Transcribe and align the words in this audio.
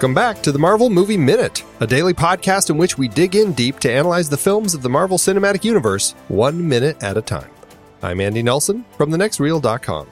Welcome 0.00 0.14
back 0.14 0.42
to 0.44 0.50
the 0.50 0.58
Marvel 0.58 0.88
Movie 0.88 1.18
Minute, 1.18 1.62
a 1.80 1.86
daily 1.86 2.14
podcast 2.14 2.70
in 2.70 2.78
which 2.78 2.96
we 2.96 3.06
dig 3.06 3.36
in 3.36 3.52
deep 3.52 3.78
to 3.80 3.92
analyze 3.92 4.30
the 4.30 4.36
films 4.38 4.72
of 4.72 4.80
the 4.80 4.88
Marvel 4.88 5.18
Cinematic 5.18 5.62
Universe 5.62 6.12
one 6.28 6.66
minute 6.66 7.02
at 7.02 7.18
a 7.18 7.20
time. 7.20 7.50
I'm 8.02 8.18
Andy 8.18 8.42
Nelson 8.42 8.86
from 8.96 9.10
thenextreel.com. 9.10 10.06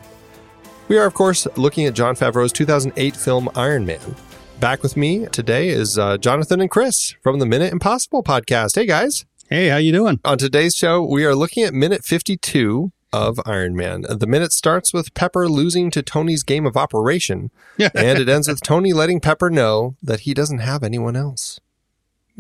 We 0.89 0.99
are, 0.99 1.07
of 1.07 1.15
course, 1.15 1.47
looking 1.57 1.87
at 1.87 1.95
Jon 1.95 2.17
Favreau's 2.17 2.53
2008 2.53 3.17
film 3.17 3.49
Iron 3.55 3.87
Man. 3.87 4.15
Back 4.61 4.83
with 4.83 4.95
me 4.95 5.25
today 5.25 5.71
is 5.71 5.97
uh, 5.97 6.19
Jonathan 6.19 6.61
and 6.61 6.71
Chris 6.71 7.15
from 7.23 7.39
the 7.39 7.47
Minute 7.47 7.73
Impossible 7.73 8.23
podcast. 8.23 8.75
Hey, 8.75 8.85
guys. 8.85 9.25
Hey, 9.49 9.69
how 9.69 9.79
you 9.79 9.93
doing? 9.93 10.21
On 10.23 10.37
today's 10.37 10.77
show, 10.77 11.03
we 11.03 11.25
are 11.25 11.35
looking 11.35 11.65
at 11.65 11.73
minute 11.73 12.05
52 12.05 12.93
of 13.13 13.41
Iron 13.47 13.75
Man. 13.75 14.03
The 14.09 14.27
minute 14.27 14.53
starts 14.53 14.93
with 14.93 15.15
Pepper 15.15 15.49
losing 15.49 15.91
to 15.93 16.03
Tony's 16.03 16.43
game 16.43 16.67
of 16.67 16.77
operation, 16.77 17.51
and 17.79 18.19
it 18.19 18.29
ends 18.29 18.49
with 18.49 18.63
Tony 18.63 18.93
letting 18.93 19.21
Pepper 19.21 19.51
know 19.51 19.97
that 20.03 20.21
he 20.21 20.35
doesn't 20.35 20.59
have 20.59 20.83
anyone 20.83 21.17
else. 21.17 21.61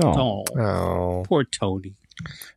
Oh, 0.02 0.44
Oh. 0.56 1.24
poor 1.26 1.44
Tony. 1.44 1.94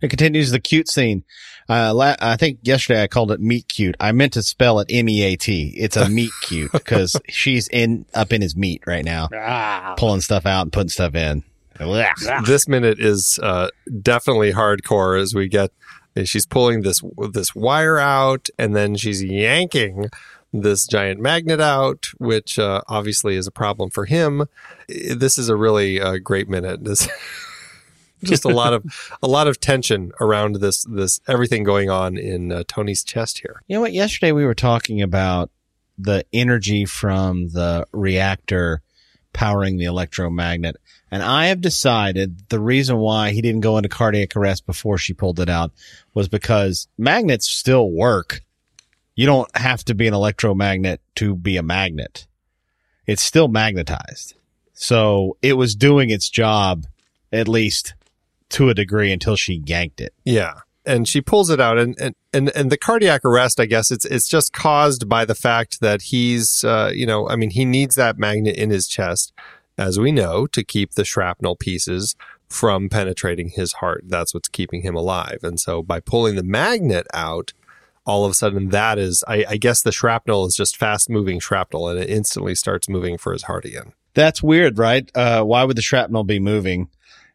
It 0.01 0.09
continues 0.09 0.49
the 0.51 0.59
cute 0.59 0.89
scene. 0.89 1.23
Uh, 1.70 1.93
la- 1.93 2.15
I 2.20 2.35
think 2.35 2.59
yesterday 2.63 3.03
I 3.03 3.07
called 3.07 3.31
it 3.31 3.39
meat 3.39 3.67
cute. 3.67 3.95
I 3.99 4.12
meant 4.12 4.34
to 4.34 4.41
spell 4.41 4.79
it 4.79 4.87
M 4.89 5.07
E 5.07 5.21
A 5.23 5.35
T. 5.35 5.73
It's 5.77 5.95
a 5.95 6.09
meat 6.09 6.31
cute 6.41 6.71
because 6.71 7.15
she's 7.29 7.67
in 7.67 8.05
up 8.15 8.34
in 8.34 8.41
his 8.41 8.55
meat 8.55 8.81
right 8.87 9.05
now, 9.05 9.29
Ah, 9.34 9.93
pulling 9.98 10.21
stuff 10.21 10.48
out 10.48 10.63
and 10.63 10.73
putting 10.73 10.89
stuff 10.89 11.13
in. 11.13 11.43
Ugh. 11.79 12.05
This 12.45 12.67
minute 12.67 12.99
is 12.99 13.39
uh, 13.41 13.70
definitely 14.01 14.51
hardcore 14.51 15.20
as 15.20 15.34
we 15.35 15.48
get 15.48 15.71
she's 16.23 16.45
pulling 16.45 16.81
this 16.81 17.01
this 17.31 17.55
wire 17.55 17.98
out 17.98 18.49
and 18.57 18.76
then 18.76 18.95
she's 18.95 19.23
yanking 19.23 20.09
this 20.53 20.85
giant 20.85 21.20
magnet 21.20 21.62
out, 21.62 22.07
which 22.18 22.59
uh, 22.59 22.81
obviously 22.87 23.35
is 23.35 23.48
a 23.48 23.51
problem 23.51 23.90
for 23.90 24.05
him. 24.05 24.48
This 24.87 25.37
is 25.37 25.49
a 25.49 25.55
really 25.55 26.01
uh, 26.01 26.18
great 26.18 26.49
minute. 26.49 26.84
This 26.84 27.07
just 28.23 28.45
a 28.45 28.49
lot 28.49 28.73
of 28.73 28.84
a 29.23 29.27
lot 29.27 29.48
of 29.48 29.59
tension 29.59 30.12
around 30.20 30.55
this 30.55 30.84
this 30.84 31.20
everything 31.27 31.63
going 31.63 31.90
on 31.90 32.18
in 32.18 32.51
uh, 32.51 32.63
Tony's 32.68 33.03
chest 33.03 33.40
here. 33.40 33.62
You 33.68 33.77
know 33.77 33.81
what? 33.81 33.93
Yesterday 33.93 34.31
we 34.31 34.46
were 34.46 34.55
talking 34.55 35.01
about 35.01 35.49
the 35.98 36.25
energy 36.34 36.85
from 36.85 37.49
the 37.49 37.85
reactor 37.93 38.81
powering 39.34 39.77
the 39.77 39.85
electromagnet. 39.85 40.75
And 41.12 41.21
I 41.21 41.48
have 41.48 41.59
decided 41.59 42.48
the 42.49 42.59
reason 42.59 42.98
why 42.98 43.31
he 43.31 43.41
didn't 43.41 43.62
go 43.62 43.77
into 43.77 43.90
cardiac 43.90 44.35
arrest 44.35 44.65
before 44.65 44.98
she 44.98 45.13
pulled 45.13 45.41
it 45.41 45.49
out 45.49 45.71
was 46.13 46.29
because 46.29 46.87
magnets 46.98 47.49
still 47.49 47.91
work. 47.91 48.41
You 49.15 49.26
don't 49.26 49.55
have 49.57 49.84
to 49.85 49.93
be 49.93 50.07
an 50.07 50.13
electromagnet 50.13 51.01
to 51.15 51.35
be 51.35 51.57
a 51.57 51.63
magnet. 51.63 52.27
It's 53.05 53.21
still 53.21 53.49
magnetized. 53.49 54.35
So 54.73 55.37
it 55.41 55.53
was 55.53 55.76
doing 55.76 56.09
its 56.09 56.29
job, 56.29 56.87
at 57.31 57.49
least 57.49 57.93
to 58.49 58.70
a 58.70 58.73
degree, 58.73 59.12
until 59.12 59.35
she 59.35 59.62
yanked 59.65 59.99
it. 59.99 60.13
Yeah. 60.23 60.53
And 60.85 61.07
she 61.07 61.21
pulls 61.21 61.49
it 61.49 61.59
out 61.59 61.77
and, 61.77 61.96
and, 61.99 62.15
and, 62.34 62.49
and 62.55 62.71
the 62.71 62.77
cardiac 62.77 63.23
arrest, 63.23 63.59
I 63.59 63.65
guess 63.65 63.91
it's, 63.91 64.06
it's 64.06 64.28
just 64.28 64.53
caused 64.53 65.07
by 65.07 65.25
the 65.25 65.35
fact 65.35 65.81
that 65.81 66.03
he's, 66.03 66.63
uh, 66.63 66.91
you 66.94 67.06
know, 67.06 67.29
I 67.29 67.35
mean, 67.35 67.51
he 67.51 67.66
needs 67.66 67.96
that 67.96 68.18
magnet 68.18 68.56
in 68.56 68.72
his 68.72 68.88
chest, 68.88 69.34
as 69.78 70.00
we 70.00 70.12
know, 70.12 70.47
to 70.47 70.64
keep 70.64 70.94
the 70.94 71.06
shrapnel 71.06 71.56
pieces 71.56 72.16
from 72.50 72.90
penetrating 72.90 73.50
his 73.50 73.74
heart. 73.74 74.03
That's 74.08 74.34
what's 74.34 74.50
keeping 74.50 74.81
him 74.81 74.96
alive. 74.96 75.40
And 75.41 75.59
so 75.59 75.81
by 75.81 76.00
pulling 76.00 76.36
the 76.36 76.44
magnet 76.44 77.08
out, 77.14 77.53
all 78.06 78.25
of 78.25 78.31
a 78.31 78.36
sudden 78.36 78.69
that 78.69 78.98
is, 78.98 79.24
I, 79.28 79.46
I 79.48 79.58
guess 79.58 79.81
the 79.81 79.92
shrapnel 79.92 80.46
is 80.46 80.56
just 80.56 80.76
fast 80.76 81.10
moving 81.10 81.40
shrapnel 81.40 81.88
and 81.88 82.00
it 82.00 82.10
instantly 82.10 82.56
starts 82.56 82.90
moving 82.90 83.18
for 83.18 83.31
his 83.31 83.44
heart 83.44 83.66
again. 83.66 83.94
That's 84.14 84.44
weird, 84.44 84.78
right? 84.78 85.10
Uh, 85.16 85.44
why 85.44 85.64
would 85.64 85.78
the 85.78 85.81
shrapnel 85.81 86.24
be 86.24 86.40
moving? 86.40 86.90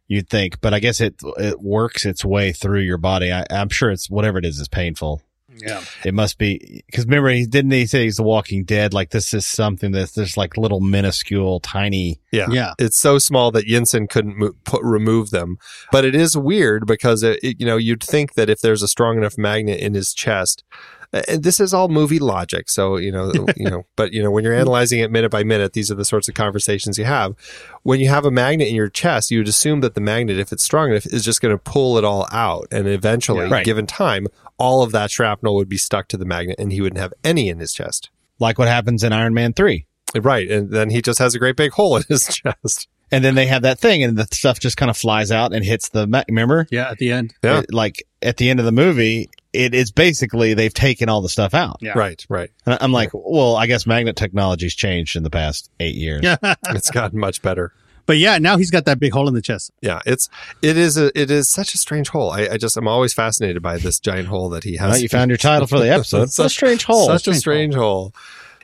You'd 0.09 0.29
think, 0.29 0.61
but 0.61 0.73
I 0.73 0.79
guess 0.79 1.01
it 1.01 1.21
it 1.37 1.61
works 1.61 2.05
its 2.05 2.25
way 2.25 2.53
through 2.53 2.83
your 2.83 2.99
body. 2.99 3.33
I, 3.33 3.45
I'm 3.51 3.71
sure 3.71 3.91
it's 3.91 4.09
whatever 4.09 4.39
it 4.39 4.45
is 4.45 4.61
is 4.61 4.69
painful. 4.69 5.21
Yeah. 5.59 5.83
It 6.05 6.15
must 6.15 6.39
be 6.39 6.83
because 6.87 7.05
remember 7.06 7.28
he 7.31 7.47
didn't 7.47 7.71
he 7.71 7.87
say 7.87 8.05
he's 8.05 8.17
the 8.17 8.22
Walking 8.22 8.65
Dead? 8.65 8.93
Like 8.94 9.11
this 9.11 9.33
is 9.34 9.47
something 9.47 9.93
that's 9.93 10.15
just 10.15 10.37
like 10.37 10.56
little 10.56 10.81
minuscule, 10.81 11.61
tiny. 11.61 12.21
Yeah. 12.33 12.47
Yeah. 12.50 12.75
It's 12.78 12.99
so 12.99 13.19
small 13.19 13.50
that 13.53 13.66
Yinsen 13.66 14.09
couldn't 14.09 14.39
mo- 14.39 14.53
put, 14.65 14.83
remove 14.83 15.31
them. 15.31 15.59
But 15.93 16.05
it 16.05 16.15
is 16.15 16.37
weird 16.37 16.87
because, 16.87 17.22
it, 17.22 17.39
it- 17.43 17.56
you 17.61 17.66
know, 17.66 17.77
you'd 17.77 18.03
think 18.03 18.34
that 18.34 18.50
if 18.50 18.61
there's 18.61 18.83
a 18.83 18.89
strong 18.89 19.16
enough 19.16 19.39
magnet 19.39 19.81
in 19.81 19.95
his 19.95 20.12
chest, 20.12 20.65
and 20.71 20.96
Uh, 21.12 21.22
this 21.39 21.61
is 21.61 21.72
all 21.72 21.89
movie 21.89 22.19
logic. 22.19 22.69
So, 22.69 22.97
you 22.97 23.12
know, 23.12 23.33
you 23.56 23.71
know, 23.71 23.84
but 23.97 24.12
you 24.12 24.22
know, 24.22 24.31
when 24.31 24.44
you're 24.44 24.55
mm. 24.55 24.61
analyzing 24.61 25.00
it 25.00 25.11
minute 25.11 25.31
by 25.31 25.44
minute, 25.44 25.72
these 25.72 25.91
are 25.91 25.94
the 25.94 26.05
sorts 26.05 26.28
of 26.28 26.34
conversations 26.34 26.99
you 26.99 27.05
have. 27.05 27.34
When 27.83 28.00
you 28.00 28.09
have 28.09 28.25
a 28.25 28.31
magnet 28.31 28.69
in 28.69 28.75
your 28.75 28.89
chest, 28.89 29.31
you 29.31 29.39
would 29.39 29.49
assume 29.49 29.81
that 29.81 29.95
the 29.95 30.00
magnet, 30.00 30.39
if 30.39 30.53
it's 30.53 30.62
strong 30.62 30.91
enough, 30.91 31.06
is 31.06 31.25
just 31.25 31.41
going 31.41 31.55
to 31.55 31.62
pull 31.62 31.99
it 31.99 32.05
all 32.05 32.27
out. 32.33 32.66
And 32.71 32.87
eventually, 32.89 33.47
Yeah. 33.47 33.53
Right. 33.55 33.65
given 33.65 33.87
time, 33.87 34.27
all 34.59 34.83
of 34.83 34.93
that 34.93 35.11
shrapnel 35.11 35.55
would 35.55 35.69
be 35.69 35.78
stuck 35.78 36.09
to 36.09 36.16
the 36.16 36.25
magnet 36.25 36.56
and 36.59 36.72
he 36.72 36.81
wouldn't 36.81 37.00
have 37.00 37.12
any 37.25 37.49
in 37.49 37.59
his 37.59 37.72
chest. 37.72 38.11
Like 38.39 38.59
what 38.59 38.69
happens 38.69 39.03
in 39.03 39.12
Iron 39.12 39.34
Man 39.34 39.53
three. 39.53 39.87
Uh, 40.15 40.21
right. 40.21 40.50
And 40.50 40.71
then 40.71 40.91
he 40.91 41.03
just 41.03 41.19
has 41.19 41.34
a 41.34 41.39
great 41.39 41.56
big 41.56 41.72
hole 41.72 41.97
in 41.97 42.03
his 42.09 42.27
chest. 42.43 42.89
And 43.12 43.25
then 43.25 43.37
they 43.37 43.47
have 43.47 43.62
that 43.62 43.78
thing, 43.78 44.03
and 44.03 44.19
the 44.19 44.27
stuff 44.33 44.59
just 44.59 44.77
kind 44.77 44.91
of 44.91 44.97
flies 44.97 45.31
out 45.31 45.53
and 45.55 45.65
hits 45.65 45.91
the. 45.91 46.09
Ma- 46.09 46.25
remember, 46.28 46.66
Yeah. 46.72 46.91
At 46.91 46.99
the 46.99 47.12
end. 47.12 47.34
Yeah. 47.45 47.61
It- 47.61 47.72
like 47.72 48.05
at 48.21 48.37
the 48.39 48.50
end 48.50 48.59
of 48.59 48.66
the 48.66 48.72
movie, 48.72 49.31
it 49.56 49.75
is 49.75 49.91
basically 49.91 50.55
they've 50.55 50.72
taken 50.75 51.09
all 51.09 51.21
the 51.22 51.28
stuff 51.28 51.55
out. 51.55 51.78
Yeah. 51.81 51.93
Right. 51.97 52.25
Right. 52.28 52.50
And 52.67 52.78
I'm 52.81 52.93
like, 52.93 53.11
well, 53.12 53.56
I 53.56 53.67
guess 53.67 53.87
magnet 53.87 54.17
technology's 54.17 54.75
changed 54.75 55.17
in 55.17 55.22
the 55.22 55.31
past 55.31 55.71
eight 55.81 55.94
years. 55.97 56.22
Yeah. 56.22 56.37
It's 56.71 56.91
gotten 56.91 57.19
much 57.19 57.43
better. 57.43 57.72
but 58.06 58.19
yeah, 58.19 58.39
now 58.39 58.56
he's 58.56 58.71
got 58.71 58.84
that 58.84 59.00
big 59.00 59.12
hole 59.12 59.27
in 59.28 59.34
the 59.34 59.43
chest. 59.43 59.72
Yeah, 59.81 60.00
it's 60.06 60.28
it 60.62 60.77
is 60.77 60.97
a 60.97 61.11
it 61.21 61.31
is 61.31 61.49
such 61.50 61.75
a 61.75 61.78
strange 61.78 62.09
hole. 62.11 62.31
I, 62.31 62.49
I 62.53 62.56
just 62.56 62.77
I'm 62.77 62.87
always 62.87 63.12
fascinated 63.15 63.62
by 63.62 63.78
this 63.78 63.99
giant 63.99 64.28
hole 64.28 64.49
that 64.50 64.62
he 64.65 64.77
has. 64.77 64.93
Well, 64.93 65.00
you 65.00 65.09
found 65.09 65.31
your 65.31 65.39
title 65.39 65.66
for 65.66 65.78
the 65.81 65.91
episode. 65.91 66.22
It's 66.25 66.39
a 66.39 66.49
strange 66.49 66.84
hole. 66.84 67.06
Such 67.06 67.22
a 67.28 67.34
Strange 67.34 67.41
strange 67.41 67.75
hole. 67.75 68.15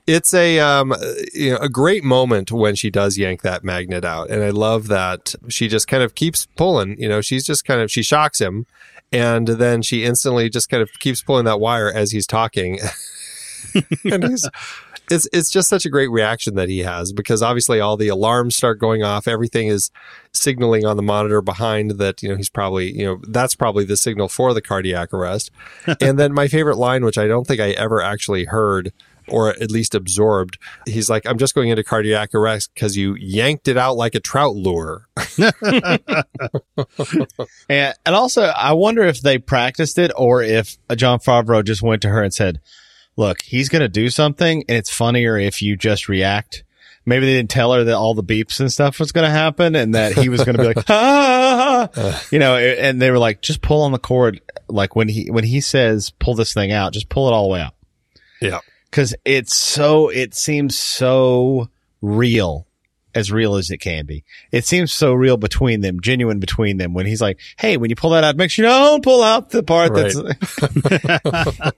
It's 0.07 0.35
a 0.35 0.59
um 0.59 0.95
you 1.33 1.53
know 1.53 1.59
a 1.59 1.69
great 1.69 2.03
moment 2.05 2.51
when 2.51 2.75
she 2.75 2.91
does 2.91 3.17
yank 3.19 3.43
that 3.43 3.63
magnet 3.65 4.05
out, 4.05 4.31
and 4.31 4.43
I 4.43 4.51
love 4.51 4.89
that 4.89 5.35
she 5.49 5.69
just 5.69 5.87
kind 5.89 6.03
of 6.03 6.15
keeps 6.17 6.47
pulling. 6.57 6.99
You 7.01 7.09
know, 7.09 7.21
she's 7.21 7.45
just 7.47 7.65
kind 7.65 7.81
of 7.81 7.91
she 7.91 8.03
shocks 8.03 8.41
him, 8.41 8.67
and 9.13 9.47
then 9.47 9.83
she 9.83 10.05
instantly 10.05 10.49
just 10.49 10.69
kind 10.69 10.83
of 10.83 10.91
keeps 11.01 11.23
pulling 11.23 11.45
that 11.45 11.61
wire 11.61 11.91
as 11.93 12.11
he's 12.11 12.27
talking, 12.27 12.79
and 14.05 14.25
he's. 14.25 14.49
It's 15.11 15.29
it's 15.33 15.51
just 15.51 15.69
such 15.69 15.85
a 15.85 15.91
great 15.91 16.11
reaction 16.11 16.55
that 16.55 16.69
he 16.69 16.79
has 16.79 17.13
because 17.13 17.43
obviously 17.43 17.81
all 17.81 17.97
the 17.97 18.09
alarms 18.09 18.57
start 18.57 18.79
going 18.79 19.03
off. 19.03 19.27
Everything 19.27 19.67
is 19.67 19.91
signaling 20.33 20.87
on 20.87 20.97
the 20.97 21.03
monitor 21.03 21.43
behind 21.43 21.93
that 21.93 22.23
you 22.23 22.29
know 22.29 22.37
he's 22.37 22.49
probably 22.49 22.97
you 22.97 23.05
know 23.05 23.21
that's 23.29 23.55
probably 23.55 23.85
the 23.85 23.97
signal 23.97 24.29
for 24.29 24.55
the 24.55 24.63
cardiac 24.63 25.13
arrest. 25.13 25.51
and 26.01 26.19
then 26.19 26.33
my 26.33 26.47
favorite 26.47 26.79
line, 26.79 27.05
which 27.05 27.19
I 27.19 27.27
don't 27.27 27.47
think 27.47 27.61
I 27.61 27.71
ever 27.73 28.01
actually 28.01 28.45
heard 28.45 28.93
or 29.29 29.51
at 29.51 29.71
least 29.71 29.95
absorbed, 29.95 30.59
he's 30.87 31.09
like, 31.11 31.27
"I'm 31.27 31.39
just 31.39 31.55
going 31.55 31.69
into 31.69 31.85
cardiac 31.85 32.35
arrest 32.35 32.71
because 32.75 32.97
you 32.97 33.15
yanked 33.15 33.69
it 33.69 33.77
out 33.77 33.97
like 33.97 34.15
a 34.15 34.21
trout 34.21 34.57
lure." 34.57 35.09
And, 37.69 37.95
and 38.05 38.15
also, 38.15 38.43
I 38.43 38.73
wonder 38.73 39.03
if 39.03 39.21
they 39.21 39.39
practiced 39.39 39.99
it 39.99 40.11
or 40.17 40.43
if 40.43 40.77
Jon 40.95 41.19
Favreau 41.19 41.65
just 41.65 41.83
went 41.83 42.03
to 42.03 42.09
her 42.09 42.23
and 42.23 42.33
said, 42.33 42.61
look, 43.17 43.43
he's 43.43 43.69
going 43.69 43.81
to 43.81 43.89
do 43.89 44.09
something 44.11 44.65
and 44.69 44.79
it's 44.79 44.93
funnier 44.93 45.39
if 45.39 45.63
you 45.63 45.77
just 45.77 46.09
react. 46.09 46.65
Maybe 47.05 47.27
they 47.27 47.35
didn't 47.35 47.51
tell 47.51 47.73
her 47.73 47.83
that 47.83 47.97
all 47.97 48.15
the 48.15 48.23
beeps 48.23 48.61
and 48.61 48.73
stuff 48.73 49.01
was 49.01 49.11
going 49.11 49.25
to 49.25 49.31
happen 49.31 49.75
and 49.75 49.95
that 49.95 50.13
he 50.17 50.29
was 50.29 50.45
going 50.45 50.57
to 50.57 50.63
be 50.63 50.69
like, 50.69 50.85
ah, 50.89 52.23
you 52.31 52.39
know, 52.39 52.57
and 52.57 53.03
they 53.03 53.11
were 53.11 53.19
like, 53.19 53.43
just 53.43 53.61
pull 53.61 53.83
on 53.83 53.91
the 53.91 53.99
cord. 53.99 54.41
Like 54.69 54.95
when 54.95 55.09
he, 55.09 55.29
when 55.31 55.45
he 55.45 55.61
says, 55.61 56.11
pull 56.11 56.35
this 56.35 56.55
thing 56.55 56.71
out, 56.71 56.93
just 56.93 57.09
pull 57.09 57.27
it 57.29 57.33
all 57.33 57.49
the 57.49 57.53
way 57.55 57.61
out. 57.61 57.75
Yeah. 58.41 58.61
Cause 58.93 59.15
it's 59.25 59.57
so, 59.57 60.09
it 60.11 60.35
seems 60.35 60.79
so 60.79 61.69
real, 62.01 62.67
as 63.15 63.33
real 63.33 63.57
as 63.57 63.71
it 63.71 63.79
can 63.79 64.07
be. 64.07 64.23
It 64.53 64.65
seems 64.65 64.93
so 64.93 65.13
real 65.13 65.37
between 65.37 65.81
them, 65.81 66.01
genuine 66.01 66.39
between 66.39 66.77
them 66.77 66.95
when 66.95 67.07
he's 67.07 67.21
like, 67.21 67.41
Hey, 67.59 67.77
when 67.77 67.91
you 67.91 67.97
pull 67.97 68.11
that 68.11 68.23
out, 68.23 68.37
make 68.37 68.51
sure 68.51 68.65
you 68.65 68.71
don't 68.71 69.03
pull 69.03 69.23
out 69.23 69.51
the 69.51 69.63
part 69.63 69.93
Right. 69.93 70.15
that's, 70.15 71.73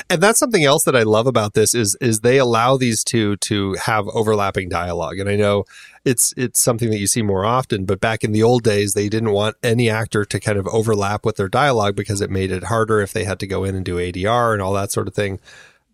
and 0.10 0.20
that's 0.22 0.38
something 0.38 0.64
else 0.64 0.84
that 0.84 0.96
I 0.96 1.02
love 1.02 1.26
about 1.26 1.54
this 1.54 1.74
is 1.74 1.96
is 2.00 2.20
they 2.20 2.38
allow 2.38 2.76
these 2.76 3.02
two 3.02 3.36
to 3.36 3.74
have 3.74 4.06
overlapping 4.08 4.68
dialogue. 4.68 5.18
And 5.18 5.28
I 5.28 5.36
know 5.36 5.64
it's 6.04 6.32
it's 6.36 6.60
something 6.60 6.90
that 6.90 6.98
you 6.98 7.06
see 7.06 7.22
more 7.22 7.44
often, 7.44 7.84
but 7.84 8.00
back 8.00 8.22
in 8.22 8.32
the 8.32 8.42
old 8.42 8.62
days, 8.62 8.92
they 8.92 9.08
didn't 9.08 9.32
want 9.32 9.56
any 9.62 9.90
actor 9.90 10.24
to 10.24 10.40
kind 10.40 10.58
of 10.58 10.66
overlap 10.68 11.24
with 11.24 11.36
their 11.36 11.48
dialogue 11.48 11.96
because 11.96 12.20
it 12.20 12.30
made 12.30 12.50
it 12.50 12.64
harder 12.64 13.00
if 13.00 13.12
they 13.12 13.24
had 13.24 13.40
to 13.40 13.46
go 13.46 13.64
in 13.64 13.74
and 13.74 13.84
do 13.84 13.96
ADR 13.96 14.52
and 14.52 14.62
all 14.62 14.72
that 14.74 14.92
sort 14.92 15.08
of 15.08 15.14
thing. 15.14 15.40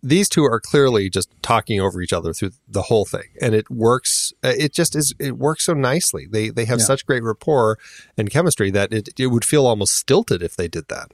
These 0.05 0.27
two 0.27 0.43
are 0.43 0.59
clearly 0.59 1.09
just 1.09 1.29
talking 1.41 1.79
over 1.79 2.01
each 2.01 2.11
other 2.11 2.33
through 2.33 2.51
the 2.67 2.83
whole 2.83 3.05
thing, 3.05 3.29
and 3.41 3.55
it 3.55 3.69
works. 3.71 4.33
uh, 4.43 4.51
It 4.57 4.73
just 4.73 4.95
is. 4.95 5.13
It 5.17 5.37
works 5.37 5.65
so 5.65 5.73
nicely. 5.73 6.27
They 6.29 6.49
they 6.49 6.65
have 6.65 6.79
Yeah. 6.79 6.85
such 6.85 7.05
great 7.05 7.23
rapport 7.23 7.79
and 8.17 8.29
chemistry 8.29 8.69
that 8.71 8.91
it 8.91 9.09
it 9.17 9.27
would 9.27 9.45
feel 9.45 9.65
almost 9.65 9.93
stilted 9.95 10.43
if 10.43 10.55
they 10.57 10.67
did 10.67 10.89
that. 10.89 11.11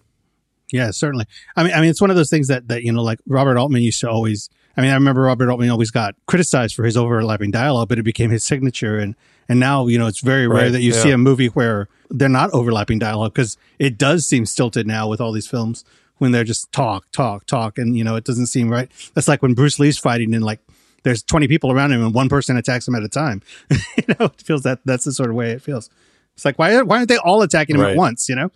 Yeah, 0.72 0.92
certainly. 0.92 1.26
I 1.56 1.64
mean, 1.64 1.74
I 1.74 1.82
mean, 1.82 1.90
it's 1.90 2.02
one 2.02 2.10
of 2.10 2.16
those 2.16 2.30
things 2.30 2.48
that 2.48 2.68
that 2.68 2.84
you 2.84 2.92
know, 2.92 3.04
like 3.04 3.20
Robert 3.28 3.58
Altman 3.58 3.82
used 3.84 4.02
to 4.02 4.10
always. 4.10 4.50
I 4.78 4.82
mean, 4.82 4.92
I 4.92 4.94
remember 4.94 5.22
Robert 5.24 5.50
Altman 5.50 5.70
always 5.70 5.92
got 5.92 6.16
criticized 6.26 6.74
for 6.76 6.84
his 6.86 6.96
overlapping 6.96 7.52
dialogue, 7.52 7.90
but 7.90 8.00
it 8.00 8.04
became 8.04 8.30
his 8.32 8.44
signature. 8.44 8.98
And 8.98 9.16
and 9.48 9.60
now 9.60 9.88
you 9.88 9.98
know 10.00 10.08
it's 10.08 10.22
very 10.22 10.48
rare 10.48 10.64
Right, 10.66 10.72
that 10.72 10.82
you 10.82 10.94
yeah. 10.94 11.04
see 11.04 11.12
a 11.12 11.18
movie 11.18 11.48
where 11.48 11.88
they're 12.12 12.30
not 12.30 12.50
overlapping 12.54 12.98
dialogue 13.00 13.34
because 13.34 13.58
it 13.78 13.98
does 13.98 14.26
seem 14.26 14.46
stilted 14.48 14.88
now 14.88 15.08
with 15.08 15.20
all 15.22 15.32
these 15.32 15.48
films 15.48 15.84
when 16.20 16.32
they're 16.32 16.44
just 16.44 16.72
talk, 16.72 17.12
talk, 17.12 17.46
talk, 17.46 17.78
and 17.78 17.98
you 17.98 18.04
know 18.04 18.16
it 18.16 18.24
doesn't 18.24 18.48
seem 18.48 18.70
right. 18.70 18.90
That's 19.16 19.28
like 19.28 19.42
when 19.42 19.54
Bruce 19.56 19.80
Lee's 19.80 19.98
fighting 19.98 20.34
and 20.34 20.44
like 20.44 20.60
there's 21.04 21.24
20 21.24 21.48
people 21.48 21.72
around 21.72 21.92
him 21.94 22.04
and 22.04 22.14
one 22.14 22.30
person 22.30 22.58
attacks 22.58 22.88
him 22.88 22.94
at 22.96 23.04
a 23.04 23.10
time. 23.10 23.42
you 23.70 24.04
know, 24.20 24.26
it 24.26 24.42
feels 24.42 24.64
that 24.64 24.80
that's 24.86 25.06
the 25.06 25.14
sort 25.14 25.30
of 25.30 25.36
way 25.36 25.52
it 25.52 25.62
feels. 25.62 25.90
It's 26.36 26.46
like 26.46 26.60
why 26.60 26.82
why 26.84 26.98
aren't 26.98 27.10
they 27.10 27.18
all 27.18 27.42
attacking 27.42 27.76
him 27.76 27.82
Right. 27.82 27.92
at 27.92 27.98
once? 27.98 28.30
You 28.30 28.36
know. 28.36 28.52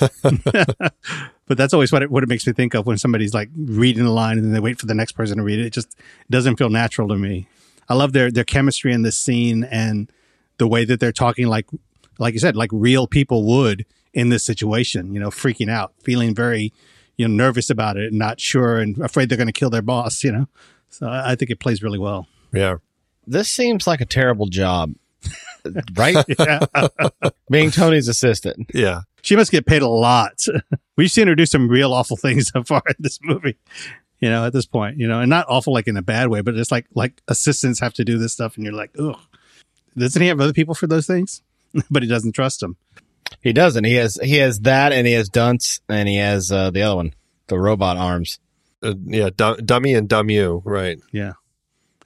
but 0.22 1.58
that's 1.58 1.74
always 1.74 1.92
what 1.92 2.02
it 2.02 2.10
what 2.10 2.22
it 2.22 2.28
makes 2.28 2.46
me 2.46 2.52
think 2.52 2.74
of 2.74 2.86
when 2.86 2.98
somebody's 2.98 3.34
like 3.34 3.50
reading 3.56 4.04
a 4.04 4.12
line 4.12 4.38
and 4.38 4.46
then 4.46 4.52
they 4.52 4.60
wait 4.60 4.78
for 4.80 4.86
the 4.86 4.94
next 4.94 5.12
person 5.12 5.38
to 5.38 5.42
read 5.42 5.58
it. 5.58 5.66
It 5.66 5.72
just 5.72 5.96
doesn't 6.30 6.56
feel 6.56 6.70
natural 6.70 7.08
to 7.08 7.16
me. 7.16 7.46
I 7.88 7.94
love 7.94 8.12
their 8.12 8.30
their 8.30 8.44
chemistry 8.44 8.92
in 8.92 9.02
this 9.02 9.18
scene 9.18 9.64
and 9.64 10.10
the 10.58 10.66
way 10.68 10.84
that 10.84 11.00
they're 11.00 11.12
talking 11.12 11.46
like 11.46 11.66
like 12.18 12.34
you 12.34 12.40
said, 12.40 12.56
like 12.56 12.70
real 12.72 13.06
people 13.06 13.44
would 13.44 13.84
in 14.14 14.28
this 14.28 14.44
situation, 14.44 15.14
you 15.14 15.20
know, 15.20 15.30
freaking 15.30 15.70
out, 15.70 15.94
feeling 16.04 16.34
very, 16.34 16.72
you 17.16 17.28
know, 17.28 17.34
nervous 17.34 17.70
about 17.70 17.96
it 17.96 18.08
and 18.08 18.18
not 18.18 18.40
sure 18.40 18.78
and 18.78 18.98
afraid 18.98 19.28
they're 19.28 19.38
gonna 19.38 19.52
kill 19.52 19.70
their 19.70 19.82
boss, 19.82 20.22
you 20.24 20.32
know. 20.32 20.48
So 20.90 21.06
I 21.06 21.32
I 21.32 21.34
think 21.34 21.50
it 21.50 21.60
plays 21.60 21.82
really 21.82 21.98
well. 21.98 22.26
Yeah. 22.52 22.76
This 23.26 23.48
seems 23.48 23.86
like 23.86 24.00
a 24.00 24.06
terrible 24.06 24.46
job, 24.46 24.94
right? 25.94 26.16
Yeah. 26.38 26.66
Being 27.50 27.70
Tony's 27.70 28.08
assistant. 28.08 28.70
Yeah. 28.74 29.02
she 29.22 29.36
must 29.36 29.52
get 29.52 29.64
paid 29.66 29.82
a 29.82 29.88
lot. 29.88 30.40
We've 30.96 31.10
seen 31.10 31.28
her 31.28 31.34
do 31.34 31.46
some 31.46 31.68
real 31.68 31.92
awful 31.92 32.16
things 32.16 32.48
so 32.48 32.62
far 32.64 32.82
in 32.88 32.96
this 32.98 33.18
movie. 33.22 33.56
You 34.20 34.30
know, 34.30 34.44
at 34.46 34.52
this 34.52 34.66
point, 34.66 34.98
you 34.98 35.08
know, 35.08 35.20
and 35.20 35.30
not 35.30 35.46
awful 35.48 35.72
like 35.72 35.88
in 35.88 35.96
a 35.96 36.02
bad 36.02 36.28
way, 36.28 36.42
but 36.42 36.56
it's 36.56 36.70
like 36.70 36.86
like 36.94 37.22
assistants 37.28 37.80
have 37.80 37.94
to 37.94 38.04
do 38.04 38.18
this 38.18 38.32
stuff, 38.32 38.56
and 38.56 38.64
you're 38.64 38.74
like, 38.74 38.90
ugh. 38.98 39.18
Doesn't 39.96 40.22
he 40.22 40.28
have 40.28 40.40
other 40.40 40.52
people 40.52 40.74
for 40.74 40.86
those 40.86 41.06
things? 41.06 41.42
but 41.90 42.02
he 42.02 42.08
doesn't 42.08 42.32
trust 42.32 42.60
them. 42.60 42.76
He 43.40 43.52
doesn't. 43.52 43.84
He 43.84 43.94
has 43.94 44.18
he 44.22 44.36
has 44.36 44.60
that, 44.60 44.92
and 44.92 45.06
he 45.06 45.12
has 45.14 45.28
Dunce, 45.28 45.80
and 45.88 46.08
he 46.08 46.16
has 46.16 46.50
uh, 46.52 46.70
the 46.70 46.82
other 46.82 46.96
one, 46.96 47.14
the 47.48 47.58
robot 47.58 47.96
arms. 47.96 48.38
Uh, 48.82 48.94
yeah. 49.04 49.30
Dum- 49.34 49.64
dummy 49.64 49.94
and 49.94 50.08
dumb 50.08 50.30
you. 50.30 50.62
Right. 50.64 50.98
Yeah, 51.12 51.32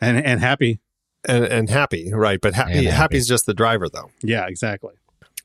and 0.01 0.25
and 0.25 0.41
happy. 0.41 0.81
And 1.29 1.45
and 1.45 1.69
happy. 1.69 2.13
Right. 2.13 2.41
But 2.41 2.55
happy, 2.55 2.75
happy. 2.75 2.87
happy's 2.87 3.27
just 3.27 3.47
the 3.47 3.55
driver 3.55 3.89
though. 3.89 4.11
Yeah, 4.23 4.47
exactly. 4.47 4.95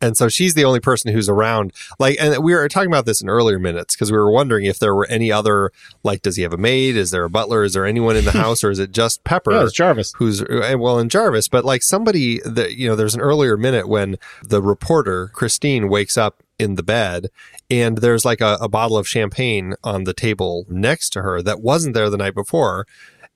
And 0.02 0.18
so 0.18 0.28
she's 0.28 0.56
the 0.56 0.66
only 0.66 0.80
person 0.80 1.14
who's 1.14 1.30
around. 1.30 1.74
Like, 2.00 2.18
and 2.20 2.44
we 2.44 2.54
were 2.54 2.68
talking 2.68 2.90
about 2.90 3.06
this 3.06 3.22
in 3.22 3.30
earlier 3.30 3.60
minutes 3.60 3.96
because 3.96 4.12
we 4.12 4.18
were 4.18 4.32
wondering 4.32 4.66
if 4.66 4.80
there 4.80 4.96
were 4.96 5.08
any 5.08 5.32
other, 5.32 5.72
like, 6.04 6.24
does 6.24 6.36
he 6.36 6.44
have 6.44 6.54
a 6.54 6.58
maid? 6.58 6.96
Is 6.98 7.12
there 7.12 7.24
a 7.24 7.30
butler? 7.30 7.64
Is 7.64 7.74
there 7.74 7.86
anyone 7.86 8.16
in 8.16 8.26
the 8.26 8.32
house? 8.44 8.64
Or 8.64 8.72
is 8.72 8.80
it 8.80 8.92
just 8.92 9.24
Pepper? 9.24 9.52
Oh, 9.52 9.66
it's 9.66 9.74
Jarvis. 9.74 10.14
who's 10.18 10.42
uh, 10.42 10.76
well 10.78 11.00
in 11.00 11.08
Jarvis, 11.08 11.48
but 11.48 11.64
like 11.64 11.84
somebody 11.84 12.40
that 12.46 12.76
you 12.76 12.88
know, 12.88 12.96
there's 12.96 13.16
an 13.16 13.22
earlier 13.22 13.58
minute 13.58 13.88
when 13.88 14.18
the 14.44 14.62
reporter 14.62 15.28
Christine 15.28 15.88
wakes 15.88 16.18
up 16.18 16.44
in 16.58 16.76
the 16.76 16.84
bed, 16.84 17.30
and 17.70 18.00
there's 18.00 18.26
like 18.26 18.42
a, 18.42 18.58
a 18.62 18.70
bottle 18.70 18.98
of 18.98 19.08
champagne 19.08 19.76
on 19.84 20.04
the 20.04 20.14
table 20.14 20.66
next 20.70 21.10
to 21.12 21.22
her 21.22 21.42
that 21.42 21.62
wasn't 21.62 21.94
there 21.94 22.10
the 22.10 22.18
night 22.18 22.36
before. 22.36 22.86